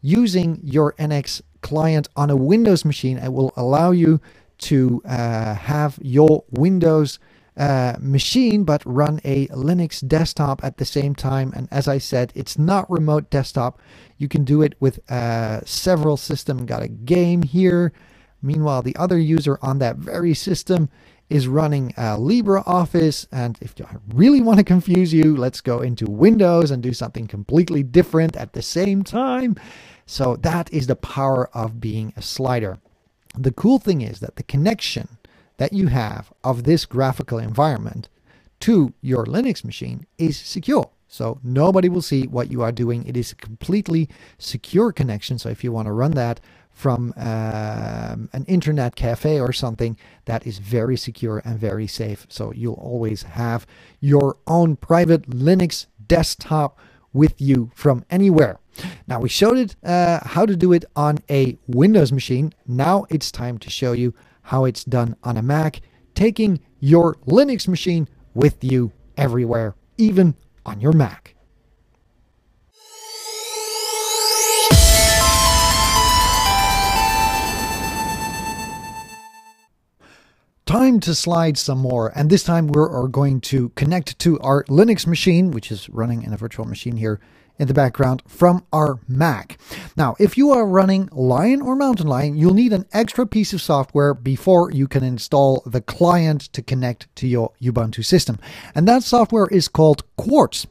using 0.00 0.58
your 0.64 0.94
NX 0.94 1.42
client 1.60 2.08
on 2.16 2.30
a 2.30 2.36
Windows 2.36 2.82
machine. 2.82 3.18
It 3.18 3.34
will 3.34 3.52
allow 3.54 3.90
you 3.90 4.22
to 4.70 5.02
uh, 5.04 5.54
have 5.54 5.98
your 6.00 6.44
Windows 6.50 7.18
uh, 7.58 7.96
machine 8.00 8.64
but 8.64 8.82
run 8.86 9.20
a 9.22 9.48
Linux 9.48 10.06
desktop 10.06 10.64
at 10.64 10.78
the 10.78 10.86
same 10.86 11.14
time. 11.14 11.52
And 11.54 11.68
as 11.70 11.88
I 11.88 11.98
said, 11.98 12.32
it's 12.34 12.56
not 12.56 12.90
remote 12.90 13.28
desktop. 13.28 13.78
You 14.16 14.28
can 14.28 14.44
do 14.44 14.62
it 14.62 14.76
with 14.80 14.98
uh, 15.10 15.60
several 15.66 16.16
systems. 16.16 16.62
Got 16.62 16.82
a 16.82 16.88
game 16.88 17.42
here. 17.42 17.92
Meanwhile, 18.40 18.82
the 18.82 18.96
other 18.96 19.18
user 19.18 19.58
on 19.60 19.78
that 19.80 19.96
very 19.96 20.32
system 20.32 20.88
is 21.30 21.48
running 21.48 21.92
uh, 21.96 22.16
LibreOffice. 22.16 23.26
And 23.32 23.58
if 23.60 23.74
I 23.80 23.96
really 24.14 24.40
want 24.40 24.58
to 24.58 24.64
confuse 24.64 25.12
you, 25.12 25.36
let's 25.36 25.60
go 25.60 25.80
into 25.80 26.06
Windows 26.06 26.70
and 26.70 26.82
do 26.82 26.92
something 26.92 27.26
completely 27.26 27.82
different 27.82 28.36
at 28.36 28.52
the 28.52 28.62
same 28.62 29.02
time. 29.04 29.56
So 30.06 30.36
that 30.36 30.72
is 30.72 30.86
the 30.86 30.96
power 30.96 31.50
of 31.54 31.80
being 31.80 32.12
a 32.16 32.22
slider. 32.22 32.78
The 33.36 33.52
cool 33.52 33.78
thing 33.78 34.00
is 34.00 34.20
that 34.20 34.36
the 34.36 34.42
connection 34.42 35.18
that 35.58 35.72
you 35.72 35.88
have 35.88 36.32
of 36.42 36.64
this 36.64 36.86
graphical 36.86 37.38
environment 37.38 38.08
to 38.60 38.94
your 39.02 39.24
Linux 39.26 39.64
machine 39.64 40.06
is 40.16 40.36
secure. 40.38 40.90
So 41.08 41.40
nobody 41.42 41.88
will 41.88 42.02
see 42.02 42.26
what 42.26 42.50
you 42.50 42.62
are 42.62 42.72
doing. 42.72 43.06
It 43.06 43.16
is 43.16 43.32
a 43.32 43.36
completely 43.36 44.08
secure 44.38 44.92
connection. 44.92 45.38
So 45.38 45.48
if 45.48 45.64
you 45.64 45.72
want 45.72 45.86
to 45.86 45.92
run 45.92 46.12
that 46.12 46.40
from 46.78 47.12
um, 47.16 48.30
an 48.32 48.44
internet 48.46 48.94
cafe 48.94 49.40
or 49.40 49.52
something, 49.52 49.96
that 50.26 50.46
is 50.46 50.58
very 50.58 50.96
secure 50.96 51.42
and 51.44 51.58
very 51.58 51.88
safe. 51.88 52.24
So 52.28 52.52
you'll 52.52 52.74
always 52.74 53.22
have 53.24 53.66
your 53.98 54.36
own 54.46 54.76
private 54.76 55.28
Linux 55.28 55.86
desktop 56.06 56.78
with 57.12 57.40
you 57.40 57.72
from 57.74 58.04
anywhere. 58.10 58.60
Now 59.08 59.18
we 59.18 59.28
showed 59.28 59.58
it 59.58 59.74
uh, 59.82 60.20
how 60.22 60.46
to 60.46 60.54
do 60.54 60.72
it 60.72 60.84
on 60.94 61.18
a 61.28 61.58
Windows 61.66 62.12
machine. 62.12 62.54
Now 62.64 63.06
it's 63.10 63.32
time 63.32 63.58
to 63.58 63.70
show 63.70 63.90
you 63.90 64.14
how 64.42 64.64
it's 64.64 64.84
done 64.84 65.16
on 65.24 65.36
a 65.36 65.42
Mac, 65.42 65.80
taking 66.14 66.60
your 66.78 67.16
Linux 67.26 67.66
machine 67.66 68.06
with 68.34 68.62
you 68.62 68.92
everywhere, 69.16 69.74
even 69.96 70.36
on 70.64 70.80
your 70.80 70.92
Mac. 70.92 71.34
Time 80.68 81.00
to 81.00 81.14
slide 81.14 81.56
some 81.56 81.78
more, 81.78 82.12
and 82.14 82.28
this 82.28 82.42
time 82.42 82.66
we 82.66 82.78
are 82.78 83.08
going 83.08 83.40
to 83.40 83.70
connect 83.70 84.18
to 84.18 84.38
our 84.40 84.64
Linux 84.64 85.06
machine, 85.06 85.50
which 85.50 85.72
is 85.72 85.88
running 85.88 86.22
in 86.22 86.34
a 86.34 86.36
virtual 86.36 86.66
machine 86.66 86.98
here 86.98 87.20
in 87.58 87.68
the 87.68 87.72
background 87.72 88.22
from 88.26 88.66
our 88.70 88.98
Mac. 89.08 89.58
Now, 89.96 90.14
if 90.18 90.36
you 90.36 90.50
are 90.50 90.66
running 90.66 91.08
Lion 91.10 91.62
or 91.62 91.74
Mountain 91.74 92.06
Lion, 92.06 92.36
you'll 92.36 92.52
need 92.52 92.74
an 92.74 92.84
extra 92.92 93.26
piece 93.26 93.54
of 93.54 93.62
software 93.62 94.12
before 94.12 94.70
you 94.70 94.86
can 94.86 95.02
install 95.02 95.62
the 95.64 95.80
client 95.80 96.52
to 96.52 96.60
connect 96.60 97.08
to 97.16 97.26
your 97.26 97.52
Ubuntu 97.62 98.04
system. 98.04 98.38
And 98.74 98.86
that 98.86 99.02
software 99.02 99.46
is 99.46 99.68
called 99.68 100.02
Quartz. 100.18 100.66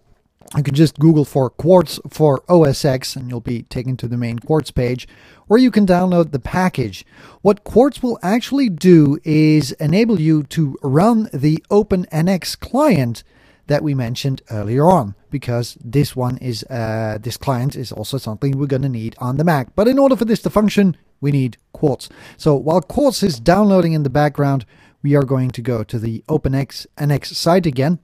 You 0.56 0.64
can 0.64 0.76
just 0.76 0.98
Google 0.98 1.26
for 1.26 1.50
Quartz 1.50 2.00
for 2.10 2.42
OS 2.48 2.86
X 2.86 3.16
and 3.18 3.30
you'll 3.30 3.42
be 3.42 3.64
taken 3.64 3.98
to 3.98 4.08
the 4.08 4.18
main 4.18 4.40
Quartz 4.40 4.72
page, 4.72 5.08
or 5.50 5.58
you 5.58 5.72
can 5.72 5.86
download 5.86 6.32
the 6.32 6.40
package. 6.40 7.06
What 7.42 7.66
Quartz 7.66 8.02
will 8.02 8.18
actually 8.24 8.70
do 8.70 9.20
is 9.26 9.74
enable 9.74 10.22
you 10.22 10.44
to 10.44 10.78
run 10.82 11.30
the 11.34 11.64
OpenNX 11.70 12.58
client 12.60 13.24
that 13.68 13.84
we 13.84 13.94
mentioned 13.94 14.42
earlier 14.50 14.86
on 14.86 15.16
because 15.30 15.78
this 15.84 16.16
one 16.16 16.38
is 16.38 16.64
uh, 16.70 17.18
this 17.22 17.36
client 17.36 17.76
is 17.76 17.92
also 17.92 18.18
something 18.18 18.58
we're 18.58 18.68
going 18.68 18.82
to 18.82 18.90
need 18.90 19.16
on 19.20 19.36
the 19.36 19.44
Mac. 19.44 19.76
But 19.76 19.90
in 19.90 20.00
order 20.00 20.16
for 20.16 20.24
this 20.24 20.42
to 20.44 20.50
function, 20.50 20.96
we 21.20 21.32
need 21.32 21.58
Quartz. 21.74 22.08
So 22.38 22.56
while 22.56 22.82
Quartz 22.82 23.22
is 23.22 23.40
downloading 23.40 23.92
in 23.92 24.04
the 24.04 24.10
background, 24.10 24.66
we 25.04 25.14
are 25.14 25.24
going 25.24 25.52
to 25.52 25.62
go 25.62 25.84
to 25.84 26.00
the 26.00 26.24
OpenX 26.30 26.88
NX 26.98 27.36
site 27.36 27.66
again. 27.66 28.00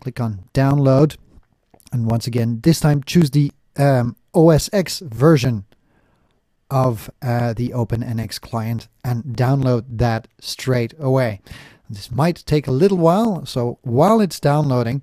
Click 0.00 0.20
on 0.20 0.44
download. 0.52 1.16
And 1.92 2.10
once 2.10 2.26
again, 2.26 2.60
this 2.62 2.80
time 2.80 3.02
choose 3.02 3.30
the 3.30 3.52
um, 3.76 4.16
OS 4.34 4.68
X 4.72 5.00
version 5.00 5.64
of 6.70 7.10
uh, 7.22 7.54
the 7.54 7.70
OpenNX 7.70 8.40
client 8.40 8.88
and 9.04 9.24
download 9.24 9.84
that 9.88 10.28
straight 10.40 10.94
away. 10.98 11.40
This 11.88 12.10
might 12.10 12.44
take 12.44 12.66
a 12.66 12.72
little 12.72 12.98
while, 12.98 13.46
so 13.46 13.78
while 13.82 14.20
it's 14.20 14.38
downloading, 14.38 15.02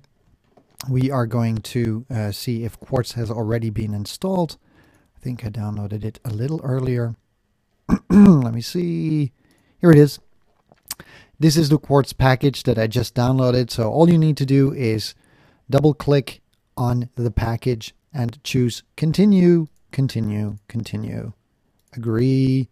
we 0.88 1.10
are 1.10 1.26
going 1.26 1.56
to 1.58 2.06
uh, 2.08 2.30
see 2.30 2.64
if 2.64 2.78
Quartz 2.78 3.12
has 3.12 3.30
already 3.30 3.70
been 3.70 3.92
installed. 3.92 4.56
I 5.16 5.20
think 5.20 5.44
I 5.44 5.48
downloaded 5.48 6.04
it 6.04 6.20
a 6.24 6.30
little 6.30 6.60
earlier. 6.62 7.16
Let 8.10 8.54
me 8.54 8.60
see. 8.60 9.32
Here 9.80 9.90
it 9.90 9.98
is. 9.98 10.20
This 11.40 11.56
is 11.56 11.68
the 11.68 11.78
Quartz 11.78 12.12
package 12.12 12.62
that 12.62 12.78
I 12.78 12.86
just 12.86 13.14
downloaded. 13.14 13.70
So 13.70 13.90
all 13.90 14.08
you 14.08 14.18
need 14.18 14.36
to 14.36 14.46
do 14.46 14.72
is 14.72 15.14
double 15.68 15.94
click 15.94 16.40
on 16.76 17.08
the 17.16 17.30
package 17.30 17.94
and 18.12 18.42
choose 18.44 18.82
continue, 18.96 19.66
continue, 19.92 20.58
continue, 20.68 21.32
agree, 21.94 22.68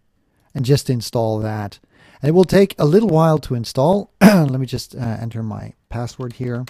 and 0.54 0.64
just 0.64 0.88
install 0.90 1.38
that. 1.40 1.78
And 2.22 2.28
it 2.28 2.32
will 2.32 2.44
take 2.44 2.74
a 2.78 2.84
little 2.84 3.08
while 3.08 3.38
to 3.38 3.54
install. 3.54 4.10
Let 4.20 4.60
me 4.60 4.66
just 4.66 4.94
uh, 4.94 4.98
enter 5.20 5.42
my 5.42 5.74
password 5.88 6.34
here. 6.34 6.64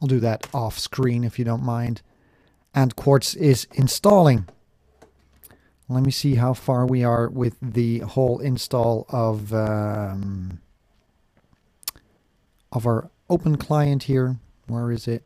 I'll 0.00 0.08
do 0.08 0.20
that 0.20 0.46
off 0.54 0.78
screen 0.78 1.24
if 1.24 1.38
you 1.38 1.44
don't 1.44 1.62
mind. 1.62 2.02
And 2.74 2.96
Quartz 2.96 3.34
is 3.34 3.66
installing. 3.74 4.48
Let 5.88 6.04
me 6.04 6.12
see 6.12 6.36
how 6.36 6.54
far 6.54 6.86
we 6.86 7.02
are 7.02 7.28
with 7.28 7.56
the 7.60 7.98
whole 8.00 8.38
install 8.38 9.06
of 9.08 9.52
um, 9.52 10.60
of 12.72 12.86
our 12.86 13.10
open 13.30 13.56
client 13.56 14.02
here. 14.04 14.36
Where 14.66 14.90
is 14.92 15.08
it? 15.08 15.24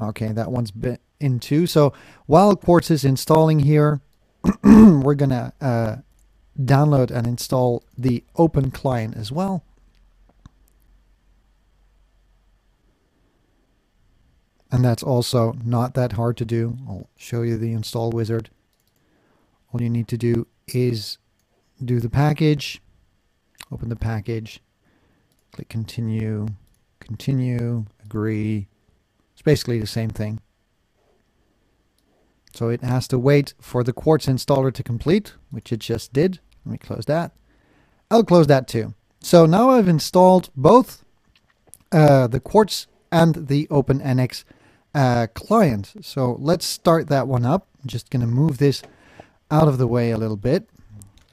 Okay, 0.00 0.32
that 0.32 0.50
one's 0.50 0.70
been 0.70 0.98
into. 1.20 1.66
So 1.66 1.92
while 2.26 2.56
Quartz 2.56 2.90
is 2.90 3.04
installing 3.04 3.60
here, 3.60 4.00
we're 4.64 5.14
going 5.14 5.30
to 5.30 5.52
uh, 5.60 5.96
download 6.60 7.10
and 7.10 7.26
install 7.26 7.82
the 7.96 8.24
open 8.36 8.70
client 8.70 9.16
as 9.16 9.32
well. 9.32 9.64
And 14.70 14.84
that's 14.84 15.02
also 15.02 15.56
not 15.64 15.94
that 15.94 16.12
hard 16.12 16.36
to 16.38 16.44
do. 16.44 16.76
I'll 16.88 17.08
show 17.16 17.42
you 17.42 17.56
the 17.56 17.72
install 17.72 18.10
wizard. 18.10 18.50
All 19.72 19.80
you 19.80 19.88
need 19.88 20.08
to 20.08 20.18
do 20.18 20.46
is 20.66 21.18
do 21.82 22.00
the 22.00 22.10
package, 22.10 22.80
open 23.70 23.88
the 23.88 23.96
package, 23.96 24.60
click 25.52 25.68
continue, 25.68 26.48
continue, 27.00 27.86
agree. 28.04 28.68
It's 29.32 29.42
basically 29.42 29.78
the 29.78 29.86
same 29.86 30.10
thing. 30.10 30.40
So 32.54 32.70
it 32.70 32.82
has 32.82 33.06
to 33.08 33.18
wait 33.18 33.52
for 33.60 33.84
the 33.84 33.92
Quartz 33.92 34.26
installer 34.26 34.72
to 34.72 34.82
complete, 34.82 35.34
which 35.50 35.72
it 35.72 35.80
just 35.80 36.12
did. 36.12 36.40
Let 36.64 36.72
me 36.72 36.78
close 36.78 37.04
that. 37.04 37.32
I'll 38.10 38.24
close 38.24 38.46
that 38.46 38.66
too. 38.66 38.94
So 39.20 39.44
now 39.44 39.70
I've 39.70 39.88
installed 39.88 40.50
both 40.56 41.04
uh, 41.92 42.28
the 42.28 42.40
Quartz 42.40 42.86
and 43.12 43.48
the 43.48 43.66
OpenNX 43.66 44.44
uh, 44.94 45.26
client. 45.34 45.92
So 46.00 46.36
let's 46.40 46.64
start 46.64 47.08
that 47.08 47.28
one 47.28 47.44
up. 47.44 47.66
I'm 47.82 47.88
just 47.88 48.10
going 48.10 48.20
to 48.22 48.26
move 48.26 48.58
this 48.58 48.82
out 49.50 49.68
of 49.68 49.78
the 49.78 49.86
way 49.86 50.10
a 50.10 50.16
little 50.16 50.36
bit. 50.36 50.68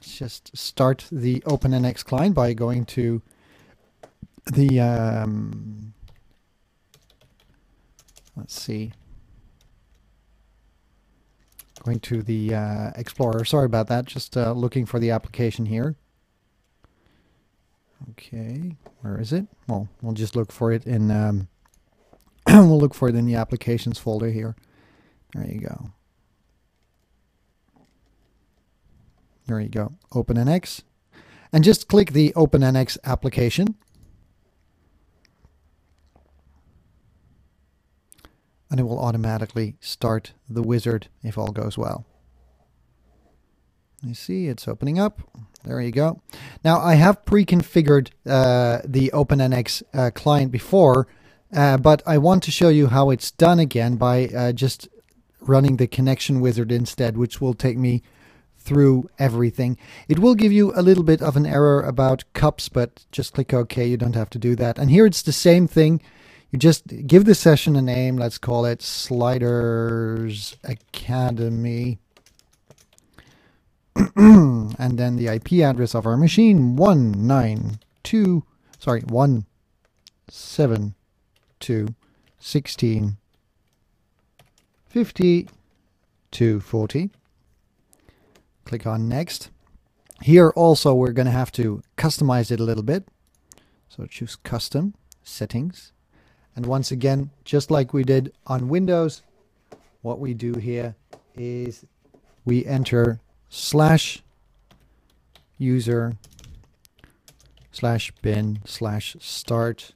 Let's 0.04 0.18
just 0.18 0.54
start 0.54 1.06
the 1.10 1.40
OpenNX 1.46 2.04
client 2.04 2.34
by 2.34 2.52
going 2.52 2.84
to 2.86 3.22
the, 4.44 4.78
um, 4.78 5.94
let's 8.36 8.60
see, 8.60 8.92
going 11.82 12.00
to 12.00 12.22
the 12.22 12.54
uh, 12.54 12.90
Explorer. 12.96 13.46
Sorry 13.46 13.64
about 13.64 13.86
that, 13.86 14.04
just 14.04 14.36
uh, 14.36 14.52
looking 14.52 14.84
for 14.84 14.98
the 14.98 15.10
application 15.10 15.64
here. 15.64 15.96
Okay, 18.10 18.76
where 19.00 19.18
is 19.18 19.32
it? 19.32 19.46
Well, 19.68 19.88
we'll 20.02 20.12
just 20.12 20.36
look 20.36 20.52
for 20.52 20.70
it 20.70 20.84
in, 20.86 21.10
um, 21.10 21.48
we'll 22.46 22.78
look 22.78 22.92
for 22.92 23.08
it 23.08 23.14
in 23.14 23.24
the 23.24 23.36
applications 23.36 23.98
folder 23.98 24.30
here. 24.30 24.54
There 25.32 25.46
you 25.46 25.62
go. 25.62 25.92
There 29.46 29.60
you 29.60 29.68
go, 29.68 29.92
OpenNX. 30.12 30.82
And 31.52 31.62
just 31.62 31.88
click 31.88 32.12
the 32.12 32.32
OpenNX 32.34 32.98
application. 33.04 33.76
And 38.70 38.80
it 38.80 38.84
will 38.84 38.98
automatically 38.98 39.76
start 39.80 40.32
the 40.48 40.62
wizard 40.62 41.08
if 41.22 41.38
all 41.38 41.52
goes 41.52 41.78
well. 41.78 42.06
You 44.02 44.14
see 44.14 44.48
it's 44.48 44.66
opening 44.68 44.98
up. 44.98 45.20
There 45.64 45.80
you 45.80 45.92
go. 45.92 46.20
Now 46.64 46.78
I 46.80 46.94
have 46.94 47.24
pre-configured 47.24 48.10
uh, 48.26 48.80
the 48.84 49.10
OpenNX 49.14 49.82
uh, 49.94 50.10
client 50.14 50.52
before, 50.52 51.06
uh, 51.54 51.78
but 51.78 52.02
I 52.06 52.18
want 52.18 52.42
to 52.42 52.50
show 52.50 52.68
you 52.68 52.88
how 52.88 53.10
it's 53.10 53.30
done 53.30 53.58
again 53.58 53.96
by 53.96 54.26
uh, 54.26 54.52
just 54.52 54.88
running 55.40 55.76
the 55.76 55.86
connection 55.86 56.40
wizard 56.40 56.72
instead, 56.72 57.16
which 57.16 57.40
will 57.40 57.54
take 57.54 57.78
me 57.78 58.02
through 58.64 59.08
everything. 59.18 59.76
It 60.08 60.18
will 60.18 60.34
give 60.34 60.52
you 60.52 60.72
a 60.74 60.82
little 60.82 61.04
bit 61.04 61.22
of 61.22 61.36
an 61.36 61.46
error 61.46 61.82
about 61.82 62.24
cups, 62.32 62.68
but 62.68 63.04
just 63.12 63.34
click 63.34 63.52
OK. 63.52 63.86
You 63.86 63.96
don't 63.96 64.14
have 64.14 64.30
to 64.30 64.38
do 64.38 64.56
that. 64.56 64.78
And 64.78 64.90
here 64.90 65.06
it's 65.06 65.22
the 65.22 65.32
same 65.32 65.68
thing. 65.68 66.00
You 66.50 66.58
just 66.58 66.86
give 67.06 67.24
the 67.24 67.34
session 67.34 67.76
a 67.76 67.82
name. 67.82 68.16
Let's 68.16 68.38
call 68.38 68.64
it 68.64 68.80
Sliders 68.80 70.56
Academy. 70.64 71.98
and 74.16 74.98
then 74.98 75.16
the 75.16 75.28
IP 75.28 75.52
address 75.64 75.94
of 75.94 76.06
our 76.06 76.16
machine 76.16 76.76
192 76.76 78.42
sorry 78.78 79.02
172 79.02 81.94
16 82.38 83.16
50 84.88 85.48
240 86.30 87.10
Click 88.64 88.86
on 88.86 89.08
next. 89.08 89.50
Here 90.22 90.50
also 90.50 90.94
we're 90.94 91.12
going 91.12 91.26
to 91.26 91.32
have 91.32 91.52
to 91.52 91.82
customize 91.96 92.50
it 92.50 92.60
a 92.60 92.64
little 92.64 92.82
bit. 92.82 93.06
So 93.88 94.06
choose 94.06 94.36
custom 94.36 94.94
settings. 95.22 95.92
And 96.56 96.66
once 96.66 96.90
again, 96.90 97.30
just 97.44 97.70
like 97.70 97.92
we 97.92 98.04
did 98.04 98.32
on 98.46 98.68
Windows, 98.68 99.22
what 100.02 100.20
we 100.20 100.34
do 100.34 100.54
here 100.54 100.94
is 101.34 101.84
we 102.44 102.64
enter 102.64 103.20
slash 103.48 104.22
user 105.58 106.16
slash 107.72 108.12
bin 108.22 108.60
slash 108.64 109.16
start 109.18 109.92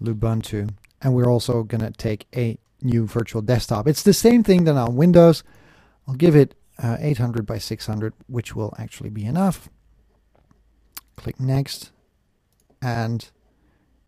Lubuntu. 0.00 0.70
And 1.02 1.14
we're 1.14 1.30
also 1.30 1.62
going 1.62 1.80
to 1.80 1.90
take 1.90 2.26
a 2.34 2.58
new 2.82 3.06
virtual 3.06 3.42
desktop. 3.42 3.88
It's 3.88 4.02
the 4.02 4.12
same 4.12 4.42
thing 4.42 4.64
that 4.64 4.76
on 4.76 4.96
Windows. 4.96 5.42
I'll 6.06 6.14
give 6.14 6.36
it 6.36 6.54
uh, 6.82 6.96
800 7.00 7.46
by 7.46 7.58
600, 7.58 8.12
which 8.26 8.54
will 8.54 8.74
actually 8.78 9.10
be 9.10 9.24
enough. 9.24 9.68
Click 11.16 11.40
Next 11.40 11.92
and 12.82 13.30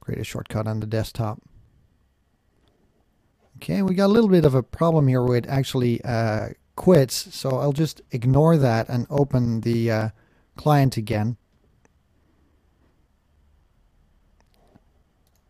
create 0.00 0.20
a 0.20 0.24
shortcut 0.24 0.66
on 0.66 0.80
the 0.80 0.86
desktop. 0.86 1.40
Okay, 3.56 3.82
we 3.82 3.94
got 3.94 4.06
a 4.06 4.12
little 4.12 4.30
bit 4.30 4.44
of 4.44 4.54
a 4.54 4.62
problem 4.62 5.08
here 5.08 5.22
where 5.22 5.36
it 5.36 5.46
actually 5.48 6.02
uh, 6.04 6.50
quits, 6.76 7.34
so 7.34 7.58
I'll 7.58 7.72
just 7.72 8.00
ignore 8.12 8.56
that 8.56 8.88
and 8.88 9.06
open 9.10 9.62
the 9.62 9.90
uh, 9.90 10.08
client 10.56 10.96
again. 10.96 11.36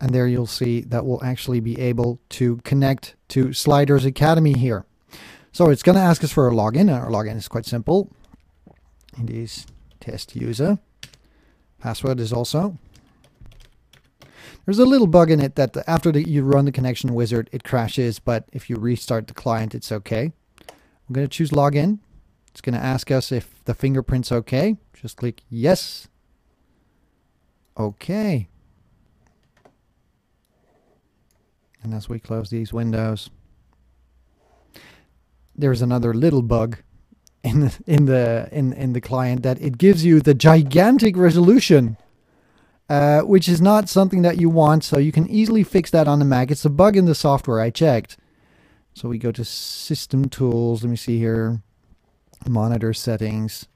And 0.00 0.10
there 0.10 0.26
you'll 0.26 0.46
see 0.46 0.80
that 0.80 1.04
we'll 1.04 1.22
actually 1.22 1.60
be 1.60 1.78
able 1.78 2.20
to 2.30 2.56
connect 2.58 3.16
to 3.28 3.52
Sliders 3.52 4.04
Academy 4.04 4.54
here. 4.54 4.86
So 5.52 5.70
it's 5.70 5.82
going 5.82 5.96
to 5.96 6.02
ask 6.02 6.22
us 6.22 6.32
for 6.32 6.48
a 6.48 6.52
login, 6.52 6.82
and 6.82 6.90
our 6.90 7.10
login 7.10 7.36
is 7.36 7.48
quite 7.48 7.66
simple. 7.66 8.10
It 9.20 9.30
is 9.30 9.66
test 10.00 10.36
user. 10.36 10.78
Password 11.80 12.20
is 12.20 12.32
also. 12.32 12.78
There's 14.64 14.78
a 14.78 14.84
little 14.84 15.06
bug 15.06 15.30
in 15.30 15.40
it 15.40 15.54
that 15.54 15.76
after 15.88 16.12
the, 16.12 16.28
you 16.28 16.44
run 16.44 16.66
the 16.66 16.72
connection 16.72 17.14
wizard, 17.14 17.48
it 17.52 17.64
crashes, 17.64 18.18
but 18.18 18.44
if 18.52 18.68
you 18.68 18.76
restart 18.76 19.26
the 19.26 19.34
client, 19.34 19.74
it's 19.74 19.90
okay. 19.90 20.32
I'm 21.08 21.14
going 21.14 21.26
to 21.26 21.34
choose 21.34 21.50
login. 21.50 22.00
It's 22.50 22.60
going 22.60 22.74
to 22.74 22.84
ask 22.84 23.10
us 23.10 23.32
if 23.32 23.64
the 23.64 23.74
fingerprint's 23.74 24.30
okay. 24.30 24.76
Just 24.92 25.16
click 25.16 25.42
yes. 25.48 26.08
Okay. 27.78 28.48
And 31.82 31.94
as 31.94 32.08
we 32.08 32.18
close 32.18 32.50
these 32.50 32.72
windows, 32.72 33.30
there's 35.58 35.82
another 35.82 36.14
little 36.14 36.42
bug 36.42 36.78
in 37.42 37.60
the, 37.60 37.78
in 37.86 38.04
the 38.06 38.48
in 38.52 38.72
in 38.72 38.92
the 38.92 39.00
client 39.00 39.42
that 39.42 39.60
it 39.60 39.76
gives 39.76 40.04
you 40.04 40.20
the 40.20 40.34
gigantic 40.34 41.16
resolution, 41.16 41.96
uh, 42.88 43.20
which 43.20 43.48
is 43.48 43.60
not 43.60 43.88
something 43.88 44.22
that 44.22 44.40
you 44.40 44.48
want. 44.48 44.84
So 44.84 44.98
you 44.98 45.12
can 45.12 45.28
easily 45.28 45.64
fix 45.64 45.90
that 45.90 46.08
on 46.08 46.20
the 46.20 46.24
Mac. 46.24 46.50
It's 46.50 46.64
a 46.64 46.70
bug 46.70 46.96
in 46.96 47.04
the 47.04 47.14
software. 47.14 47.60
I 47.60 47.70
checked. 47.70 48.16
So 48.94 49.08
we 49.08 49.18
go 49.18 49.32
to 49.32 49.44
System 49.44 50.28
Tools. 50.28 50.82
Let 50.82 50.90
me 50.90 50.96
see 50.96 51.18
here. 51.18 51.62
Monitor 52.48 52.92
settings. 52.92 53.66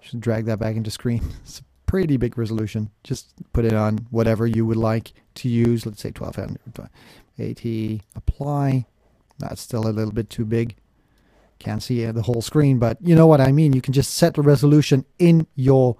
Should 0.00 0.20
drag 0.20 0.46
that 0.46 0.58
back 0.58 0.76
into 0.76 0.90
screen. 0.90 1.22
It's 1.42 1.60
a 1.60 1.64
pretty 1.90 2.18
big 2.18 2.36
resolution. 2.36 2.90
Just 3.02 3.32
put 3.54 3.64
it 3.64 3.72
on 3.72 4.06
whatever 4.10 4.46
you 4.46 4.66
would 4.66 4.76
like 4.76 5.12
to 5.36 5.48
use. 5.48 5.86
Let's 5.86 6.02
say 6.02 6.10
1200. 6.10 6.90
AT 7.38 8.02
apply. 8.14 8.86
That's 9.38 9.60
still 9.60 9.86
a 9.86 9.90
little 9.90 10.12
bit 10.12 10.30
too 10.30 10.44
big. 10.44 10.76
Can't 11.58 11.82
see 11.82 12.04
the 12.06 12.22
whole 12.22 12.42
screen, 12.42 12.78
but 12.78 12.98
you 13.00 13.14
know 13.14 13.26
what 13.26 13.40
I 13.40 13.50
mean. 13.52 13.72
You 13.72 13.80
can 13.80 13.92
just 13.92 14.14
set 14.14 14.34
the 14.34 14.42
resolution 14.42 15.04
in 15.18 15.46
your 15.56 15.96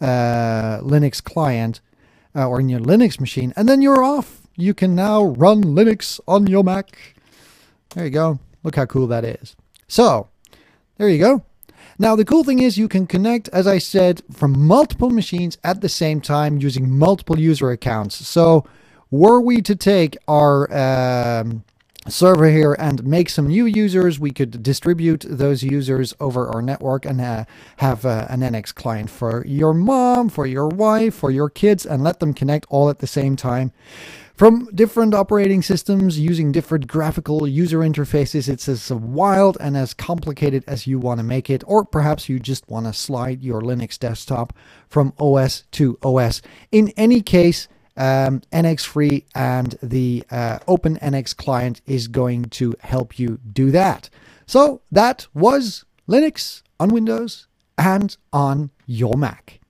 uh, 0.00 0.78
Linux 0.80 1.22
client 1.22 1.80
uh, 2.34 2.48
or 2.48 2.60
in 2.60 2.68
your 2.68 2.80
Linux 2.80 3.20
machine, 3.20 3.52
and 3.56 3.68
then 3.68 3.82
you're 3.82 4.02
off. 4.02 4.42
You 4.56 4.74
can 4.74 4.94
now 4.94 5.24
run 5.24 5.62
Linux 5.62 6.20
on 6.26 6.46
your 6.46 6.64
Mac. 6.64 7.16
There 7.94 8.04
you 8.04 8.10
go. 8.10 8.38
Look 8.62 8.76
how 8.76 8.86
cool 8.86 9.06
that 9.08 9.24
is. 9.24 9.54
So, 9.86 10.28
there 10.96 11.08
you 11.08 11.18
go. 11.18 11.44
Now, 11.98 12.16
the 12.16 12.24
cool 12.24 12.42
thing 12.42 12.60
is 12.60 12.78
you 12.78 12.88
can 12.88 13.06
connect, 13.06 13.48
as 13.50 13.66
I 13.66 13.78
said, 13.78 14.22
from 14.32 14.66
multiple 14.66 15.10
machines 15.10 15.58
at 15.62 15.82
the 15.82 15.88
same 15.88 16.20
time 16.20 16.58
using 16.58 16.90
multiple 16.90 17.38
user 17.38 17.70
accounts. 17.70 18.26
So, 18.26 18.66
were 19.10 19.40
we 19.40 19.60
to 19.62 19.76
take 19.76 20.16
our 20.26 20.72
um, 20.72 21.64
server 22.08 22.50
here 22.50 22.74
and 22.78 23.04
make 23.04 23.30
some 23.30 23.48
new 23.48 23.66
users. 23.66 24.18
We 24.18 24.30
could 24.30 24.62
distribute 24.62 25.24
those 25.28 25.62
users 25.62 26.14
over 26.20 26.48
our 26.48 26.62
network 26.62 27.04
and 27.04 27.20
uh, 27.20 27.44
have 27.76 28.04
uh, 28.04 28.26
an 28.28 28.40
NX 28.40 28.74
client 28.74 29.10
for 29.10 29.44
your 29.46 29.74
mom, 29.74 30.28
for 30.28 30.46
your 30.46 30.68
wife, 30.68 31.14
for 31.14 31.30
your 31.30 31.48
kids, 31.48 31.86
and 31.86 32.02
let 32.02 32.20
them 32.20 32.34
connect 32.34 32.66
all 32.68 32.90
at 32.90 32.98
the 32.98 33.06
same 33.06 33.36
time. 33.36 33.72
From 34.34 34.68
different 34.74 35.14
operating 35.14 35.62
systems 35.62 36.18
using 36.18 36.50
different 36.50 36.88
graphical 36.88 37.46
user 37.46 37.78
interfaces, 37.78 38.48
it's 38.48 38.68
as 38.68 38.90
wild 38.90 39.56
and 39.60 39.76
as 39.76 39.94
complicated 39.94 40.64
as 40.66 40.86
you 40.86 40.98
want 40.98 41.18
to 41.18 41.24
make 41.24 41.50
it, 41.50 41.62
or 41.66 41.84
perhaps 41.84 42.28
you 42.28 42.40
just 42.40 42.68
want 42.68 42.86
to 42.86 42.92
slide 42.92 43.42
your 43.42 43.60
Linux 43.60 43.98
desktop 43.98 44.52
from 44.88 45.12
OS 45.18 45.64
to 45.72 45.98
OS. 46.02 46.42
In 46.72 46.88
any 46.96 47.20
case, 47.20 47.68
um, 47.96 48.40
NX 48.52 48.86
Free 48.86 49.24
and 49.34 49.76
the 49.82 50.24
uh, 50.30 50.58
Open 50.66 50.96
NX 50.96 51.36
client 51.36 51.80
is 51.86 52.08
going 52.08 52.44
to 52.46 52.74
help 52.80 53.18
you 53.18 53.38
do 53.52 53.70
that. 53.70 54.08
So 54.46 54.82
that 54.90 55.26
was 55.34 55.84
Linux 56.08 56.62
on 56.78 56.90
Windows 56.90 57.46
and 57.78 58.16
on 58.32 58.70
your 58.86 59.14
Mac. 59.16 59.60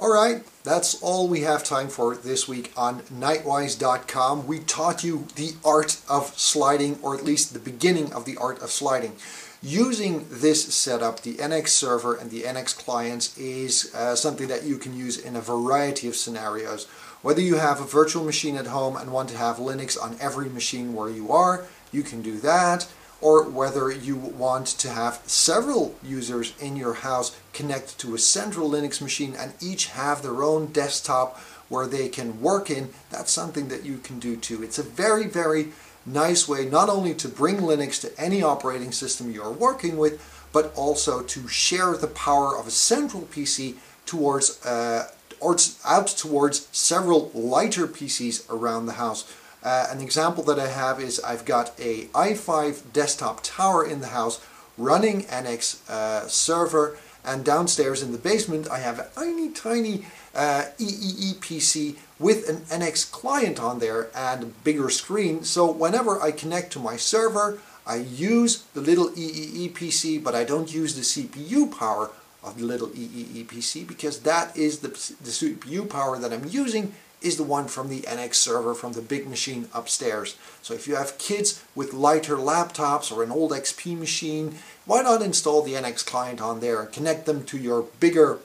All 0.00 0.14
right, 0.14 0.44
that's 0.62 1.02
all 1.02 1.26
we 1.26 1.40
have 1.40 1.64
time 1.64 1.88
for 1.88 2.14
this 2.14 2.46
week 2.46 2.72
on 2.76 3.00
Knightwise.com. 3.02 4.46
We 4.46 4.60
taught 4.60 5.02
you 5.02 5.26
the 5.34 5.54
art 5.64 6.00
of 6.08 6.38
sliding, 6.38 7.00
or 7.02 7.16
at 7.16 7.24
least 7.24 7.52
the 7.52 7.58
beginning 7.58 8.12
of 8.12 8.24
the 8.24 8.36
art 8.36 8.62
of 8.62 8.70
sliding. 8.70 9.16
Using 9.60 10.24
this 10.30 10.72
setup, 10.72 11.22
the 11.22 11.34
NX 11.34 11.68
server 11.68 12.14
and 12.14 12.30
the 12.30 12.42
NX 12.42 12.78
clients 12.78 13.36
is 13.36 13.92
uh, 13.92 14.14
something 14.14 14.46
that 14.46 14.62
you 14.62 14.78
can 14.78 14.96
use 14.96 15.18
in 15.18 15.34
a 15.34 15.40
variety 15.40 16.06
of 16.06 16.14
scenarios. 16.14 16.86
Whether 17.22 17.40
you 17.40 17.56
have 17.56 17.80
a 17.80 17.84
virtual 17.84 18.22
machine 18.22 18.56
at 18.56 18.68
home 18.68 18.96
and 18.96 19.12
want 19.12 19.30
to 19.30 19.36
have 19.36 19.56
Linux 19.56 20.00
on 20.00 20.16
every 20.20 20.48
machine 20.48 20.94
where 20.94 21.10
you 21.10 21.32
are, 21.32 21.64
you 21.90 22.04
can 22.04 22.22
do 22.22 22.38
that. 22.38 22.86
Or 23.20 23.48
whether 23.50 23.90
you 23.90 24.14
want 24.14 24.68
to 24.78 24.90
have 24.90 25.22
several 25.26 25.96
users 26.04 26.54
in 26.60 26.76
your 26.76 26.94
house 26.94 27.36
connect 27.52 27.98
to 27.98 28.14
a 28.14 28.18
central 28.18 28.70
Linux 28.70 29.02
machine 29.02 29.34
and 29.36 29.54
each 29.60 29.86
have 29.86 30.22
their 30.22 30.44
own 30.44 30.66
desktop 30.66 31.36
where 31.68 31.88
they 31.88 32.08
can 32.08 32.40
work 32.40 32.70
in, 32.70 32.90
that's 33.10 33.32
something 33.32 33.66
that 33.68 33.84
you 33.84 33.98
can 33.98 34.20
do 34.20 34.36
too. 34.36 34.62
It's 34.62 34.78
a 34.78 34.84
very, 34.84 35.26
very 35.26 35.72
nice 36.12 36.48
way 36.48 36.64
not 36.64 36.88
only 36.88 37.14
to 37.14 37.28
bring 37.28 37.56
Linux 37.58 38.00
to 38.00 38.20
any 38.20 38.42
operating 38.42 38.92
system 38.92 39.30
you're 39.30 39.50
working 39.50 39.96
with, 39.96 40.20
but 40.52 40.72
also 40.74 41.22
to 41.22 41.48
share 41.48 41.96
the 41.96 42.06
power 42.06 42.56
of 42.56 42.66
a 42.66 42.70
central 42.70 43.22
PC 43.24 43.76
towards 44.06 44.64
uh, 44.64 45.08
or 45.40 45.56
out 45.84 46.08
towards 46.08 46.68
several 46.72 47.30
lighter 47.32 47.86
PCs 47.86 48.50
around 48.50 48.86
the 48.86 48.94
house. 48.94 49.32
Uh, 49.62 49.86
an 49.90 50.00
example 50.00 50.42
that 50.44 50.58
I 50.58 50.68
have 50.68 51.00
is 51.00 51.20
I've 51.20 51.44
got 51.44 51.78
a 51.78 52.06
i5 52.06 52.92
desktop 52.92 53.40
tower 53.42 53.84
in 53.84 54.00
the 54.00 54.08
house 54.08 54.44
running 54.76 55.22
NX 55.24 55.88
uh, 55.90 56.28
server 56.28 56.96
and 57.24 57.44
downstairs 57.44 58.02
in 58.02 58.12
the 58.12 58.18
basement 58.18 58.70
I 58.70 58.78
have 58.78 58.98
a 58.98 59.08
tiny 59.14 59.50
tiny 59.50 60.06
uh, 60.34 60.66
EEE 60.78 61.36
PC 61.36 61.96
with 62.18 62.48
an 62.48 62.56
NX 62.80 63.10
client 63.10 63.60
on 63.60 63.78
there 63.78 64.08
and 64.14 64.42
a 64.42 64.46
bigger 64.46 64.90
screen. 64.90 65.44
So 65.44 65.70
whenever 65.70 66.20
I 66.20 66.32
connect 66.32 66.72
to 66.72 66.78
my 66.78 66.96
server, 66.96 67.60
I 67.86 67.96
use 67.96 68.64
the 68.74 68.80
little 68.80 69.10
EEE 69.10 69.72
PC, 69.72 70.22
but 70.22 70.34
I 70.34 70.44
don't 70.44 70.72
use 70.72 70.94
the 70.94 71.02
CPU 71.02 71.76
power 71.76 72.10
of 72.42 72.58
the 72.58 72.64
little 72.64 72.88
EEE 72.88 73.46
PC 73.46 73.86
because 73.86 74.20
that 74.20 74.56
is 74.56 74.80
the, 74.80 74.88
the 74.88 75.30
CPU 75.30 75.88
power 75.88 76.18
that 76.18 76.32
I'm 76.32 76.48
using 76.48 76.92
is 77.20 77.36
the 77.36 77.42
one 77.42 77.66
from 77.66 77.88
the 77.88 78.02
NX 78.02 78.34
server 78.34 78.74
from 78.74 78.92
the 78.92 79.02
big 79.02 79.28
machine 79.28 79.68
upstairs. 79.74 80.36
So 80.62 80.74
if 80.74 80.86
you 80.86 80.94
have 80.96 81.18
kids 81.18 81.64
with 81.74 81.92
lighter 81.92 82.36
laptops 82.36 83.10
or 83.10 83.22
an 83.22 83.32
old 83.32 83.50
XP 83.50 83.98
machine, 83.98 84.56
why 84.86 85.02
not 85.02 85.22
install 85.22 85.62
the 85.62 85.74
NX 85.74 86.06
client 86.06 86.40
on 86.40 86.60
there 86.60 86.80
and 86.80 86.92
connect 86.92 87.26
them 87.26 87.44
to 87.46 87.58
your 87.58 87.82
bigger 87.98 88.38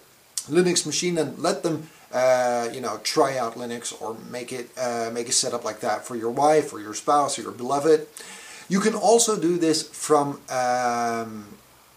Linux 0.49 0.85
machine 0.85 1.17
and 1.17 1.37
let 1.37 1.63
them 1.63 1.89
uh, 2.13 2.69
you 2.71 2.79
know 2.79 2.99
try 3.03 3.37
out 3.37 3.55
Linux 3.55 3.99
or 4.01 4.15
make 4.29 4.51
it 4.51 4.69
uh, 4.77 5.09
make 5.13 5.27
a 5.27 5.31
setup 5.31 5.63
like 5.65 5.79
that 5.81 6.05
for 6.05 6.15
your 6.15 6.31
wife 6.31 6.71
or 6.73 6.79
your 6.79 6.93
spouse 6.93 7.37
or 7.37 7.41
your 7.41 7.51
beloved. 7.51 8.07
You 8.69 8.79
can 8.79 8.95
also 8.95 9.39
do 9.39 9.57
this 9.57 9.83
from 9.83 10.39
um, 10.49 11.45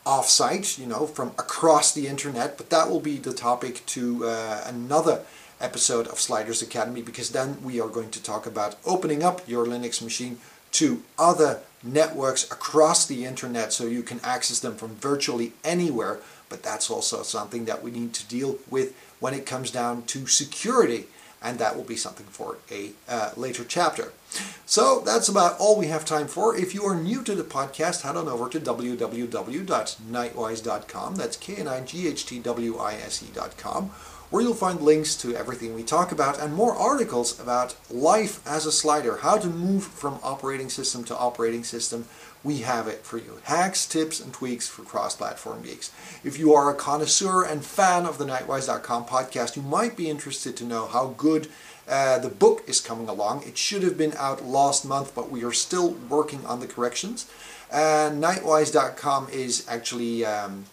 off-site, 0.05 0.79
you 0.79 0.87
know, 0.87 1.07
from 1.07 1.29
across 1.39 1.95
the 1.95 2.09
internet, 2.09 2.57
but 2.57 2.71
that 2.71 2.91
will 2.91 3.01
be 3.01 3.19
the 3.19 3.33
topic 3.33 3.87
to 3.87 4.27
uh, 4.27 4.65
another 4.67 5.23
episode 5.61 6.07
of 6.09 6.19
Sliders 6.19 6.63
Academy 6.63 7.03
because 7.03 7.31
then 7.31 7.63
we 7.63 7.81
are 7.81 7.89
going 7.89 8.11
to 8.11 8.23
talk 8.23 8.47
about 8.47 8.77
opening 8.85 9.23
up 9.23 9.49
your 9.49 9.65
Linux 9.65 10.03
machine 10.03 10.39
to 10.73 11.03
other 11.19 11.61
networks 11.83 12.45
across 12.51 13.07
the 13.07 13.25
internet 13.25 13.73
so 13.73 13.87
you 13.87 14.03
can 14.03 14.21
access 14.23 14.61
them 14.61 14.75
from 14.75 14.97
virtually 14.97 15.53
anywhere 15.65 16.19
but 16.49 16.63
that's 16.63 16.91
also 16.91 17.23
something 17.23 17.65
that 17.65 17.83
we 17.83 17.91
need 17.91 18.13
to 18.13 18.27
deal 18.27 18.59
with 18.71 18.95
when 19.21 19.35
it 19.35 19.47
comes 19.47 19.71
down 19.71 20.03
to 20.05 20.27
security 20.27 21.07
and 21.43 21.59
that 21.59 21.77
will 21.77 21.85
be 21.85 21.97
something 21.97 22.25
for 22.27 22.57
a 22.71 22.93
uh, 23.09 23.31
later 23.37 23.65
chapter. 23.65 24.13
So 24.65 25.01
that's 25.01 25.29
about 25.29 25.61
all 25.61 25.79
we 25.79 25.87
have 25.87 26.05
time 26.05 26.27
for. 26.27 26.57
If 26.57 26.75
you 26.75 26.83
are 26.85 27.01
new 27.01 27.23
to 27.23 27.35
the 27.35 27.45
podcast, 27.45 28.03
head 28.03 28.17
on 28.17 28.29
over 28.29 28.49
to 28.49 28.59
www.knightwise.com. 28.59 31.17
That's 31.17 31.37
K-N-I-G-H-T-W-I-S-E.com 31.37 33.91
where 34.31 34.43
you'll 34.43 34.55
find 34.55 34.81
links 34.81 35.15
to 35.15 35.37
everything 35.37 35.75
we 35.75 35.85
talk 35.85 36.11
about 36.11 36.41
and 36.41 36.53
more 36.53 36.75
articles 36.75 37.39
about 37.39 37.77
life 37.89 38.45
as 38.47 38.67
a 38.67 38.73
slider, 38.73 39.19
how 39.19 39.39
to 39.39 39.47
move 39.47 39.85
from 39.85 40.19
operating 40.23 40.69
system 40.69 41.05
to 41.05 41.17
operating 41.17 41.63
system, 41.63 42.07
we 42.47 42.59
have 42.59 42.87
it 42.87 43.05
for 43.05 43.19
you. 43.19 43.41
Hacks, 43.43 43.85
tips, 43.87 44.21
and 44.21 44.33
tweaks 44.33 44.69
for 44.69 44.83
cross-platform 44.83 45.63
geeks. 45.63 45.91
If 46.23 46.39
you 46.39 46.55
are 46.55 46.71
a 46.71 46.77
connoisseur 46.77 47.43
and 47.43 47.65
fan 47.65 48.07
of 48.07 48.19
the 48.19 48.25
Knightwise.com 48.25 49.07
podcast, 49.07 49.57
you 49.57 49.63
might 49.63 49.97
be 49.97 50.09
interested 50.09 50.57
to 50.57 50.65
know 50.65 50.87
how 50.87 51.09
good 51.17 51.49
uh, 51.89 52.21
the 52.21 52.29
book 52.29 52.63
is 52.69 52.81
coming 52.81 53.09
along. 53.09 53.43
It 53.43 53.59
should 53.59 53.83
have 53.83 53.99
been 53.99 54.15
out 54.17 54.45
last 54.45 54.85
month, 54.85 55.13
but 55.13 55.29
we 55.29 55.43
are 55.43 55.53
still 55.53 55.95
working 56.09 56.47
on 56.47 56.61
the 56.61 56.69
corrections. 56.69 57.29
And 57.73 58.23
Knightwise.com 58.23 59.31
is 59.33 59.67
actually 59.69 60.25
um, 60.25 60.67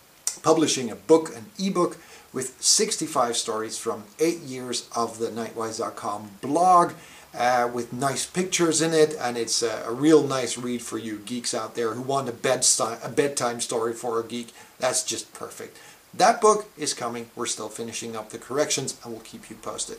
publishing 0.44 0.92
a 0.92 0.96
book, 0.96 1.36
an 1.36 1.48
ebook, 1.58 1.98
with 2.32 2.62
65 2.62 3.36
stories 3.36 3.78
from 3.80 4.04
eight 4.20 4.40
years 4.40 4.90
of 4.96 5.18
the 5.18 5.30
Knightwise.com 5.30 6.32
blog 6.42 6.94
uh, 7.38 7.70
with 7.74 7.94
nice 7.94 8.26
pictures 8.26 8.82
in 8.82 8.94
it, 8.94 9.16
and 9.20 9.38
it's 9.38 9.62
a, 9.64 9.84
a, 9.88 9.92
real 9.92 10.24
nice 10.24 10.58
read 10.58 10.82
for 10.82 10.98
you 10.98 11.20
geeks 11.20 11.54
out 11.54 11.76
there 11.76 11.94
who 11.94 12.02
want 12.02 12.30
a, 12.30 12.32
bedtime, 12.32 13.00
a 13.04 13.10
bedtime 13.10 13.60
story 13.60 13.94
for 13.94 14.20
a 14.20 14.24
geek. 14.24 14.54
That's 14.80 15.04
just 15.04 15.34
perfect. 15.34 15.78
That 16.16 16.42
book 16.42 16.70
is 16.78 16.94
coming. 16.94 17.32
We're 17.36 17.48
still 17.48 17.70
finishing 17.70 18.16
up 18.16 18.30
the 18.30 18.38
corrections, 18.38 19.00
and 19.04 19.12
we'll 19.12 19.24
keep 19.24 19.50
you 19.50 19.56
posted. 19.56 19.98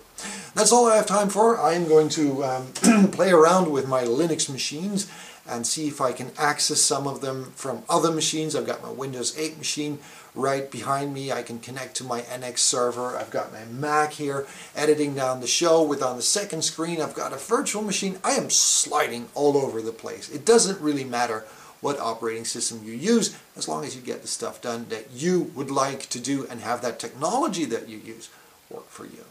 That's 0.54 0.70
all 0.70 0.86
I 0.86 0.96
have 0.96 1.06
time 1.06 1.28
for. 1.28 1.60
I 1.60 1.72
am 1.72 1.88
going 1.88 2.08
to 2.10 2.44
um, 2.44 2.72
play 3.10 3.30
around 3.30 3.72
with 3.72 3.88
my 3.88 4.04
Linux 4.04 4.48
machines 4.48 5.10
and 5.46 5.66
see 5.66 5.88
if 5.88 6.00
I 6.00 6.12
can 6.12 6.30
access 6.38 6.80
some 6.80 7.08
of 7.08 7.20
them 7.20 7.52
from 7.56 7.82
other 7.88 8.12
machines. 8.12 8.54
I've 8.54 8.66
got 8.66 8.82
my 8.82 8.90
Windows 8.90 9.36
8 9.36 9.58
machine 9.58 9.98
right 10.34 10.70
behind 10.70 11.14
me. 11.14 11.30
I 11.30 11.42
can 11.42 11.58
connect 11.58 11.96
to 11.96 12.04
my 12.04 12.22
NX 12.22 12.58
server. 12.58 13.16
I've 13.16 13.30
got 13.30 13.52
my 13.52 13.64
Mac 13.66 14.12
here 14.12 14.46
editing 14.74 15.14
down 15.14 15.40
the 15.40 15.46
show 15.46 15.82
with 15.82 16.02
on 16.02 16.16
the 16.16 16.22
second 16.22 16.62
screen. 16.62 17.00
I've 17.00 17.14
got 17.14 17.32
a 17.32 17.36
virtual 17.36 17.82
machine. 17.82 18.18
I 18.24 18.32
am 18.32 18.50
sliding 18.50 19.28
all 19.34 19.56
over 19.56 19.80
the 19.80 19.92
place. 19.92 20.28
It 20.28 20.44
doesn't 20.44 20.80
really 20.80 21.04
matter 21.04 21.44
what 21.80 22.00
operating 22.00 22.44
system 22.44 22.80
you 22.82 22.94
use 22.94 23.36
as 23.56 23.68
long 23.68 23.84
as 23.84 23.94
you 23.94 24.00
get 24.00 24.22
the 24.22 24.28
stuff 24.28 24.62
done 24.62 24.86
that 24.88 25.10
you 25.12 25.52
would 25.54 25.70
like 25.70 26.08
to 26.08 26.18
do 26.18 26.46
and 26.50 26.60
have 26.60 26.80
that 26.82 26.98
technology 26.98 27.66
that 27.66 27.88
you 27.88 27.98
use 27.98 28.30
work 28.70 28.88
for 28.88 29.04
you. 29.04 29.24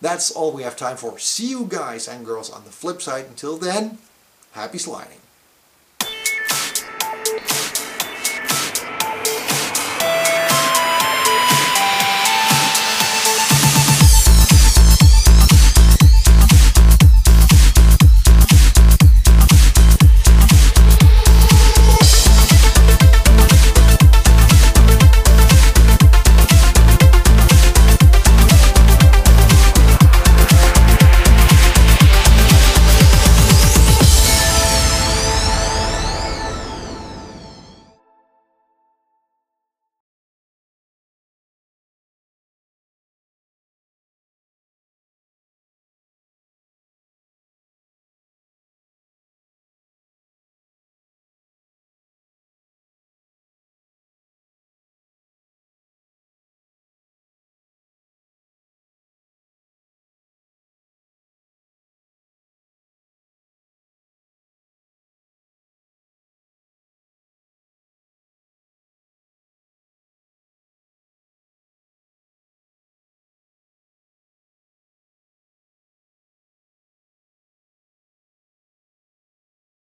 That's 0.00 0.30
all 0.30 0.52
we 0.52 0.64
have 0.64 0.76
time 0.76 0.96
for. 0.96 1.18
See 1.18 1.48
you 1.48 1.64
guys 1.64 2.08
and 2.08 2.26
girls 2.26 2.50
on 2.50 2.64
the 2.64 2.70
flip 2.70 3.00
side. 3.00 3.26
Until 3.26 3.56
then, 3.56 3.98
happy 4.52 4.78
sliding. 4.78 5.21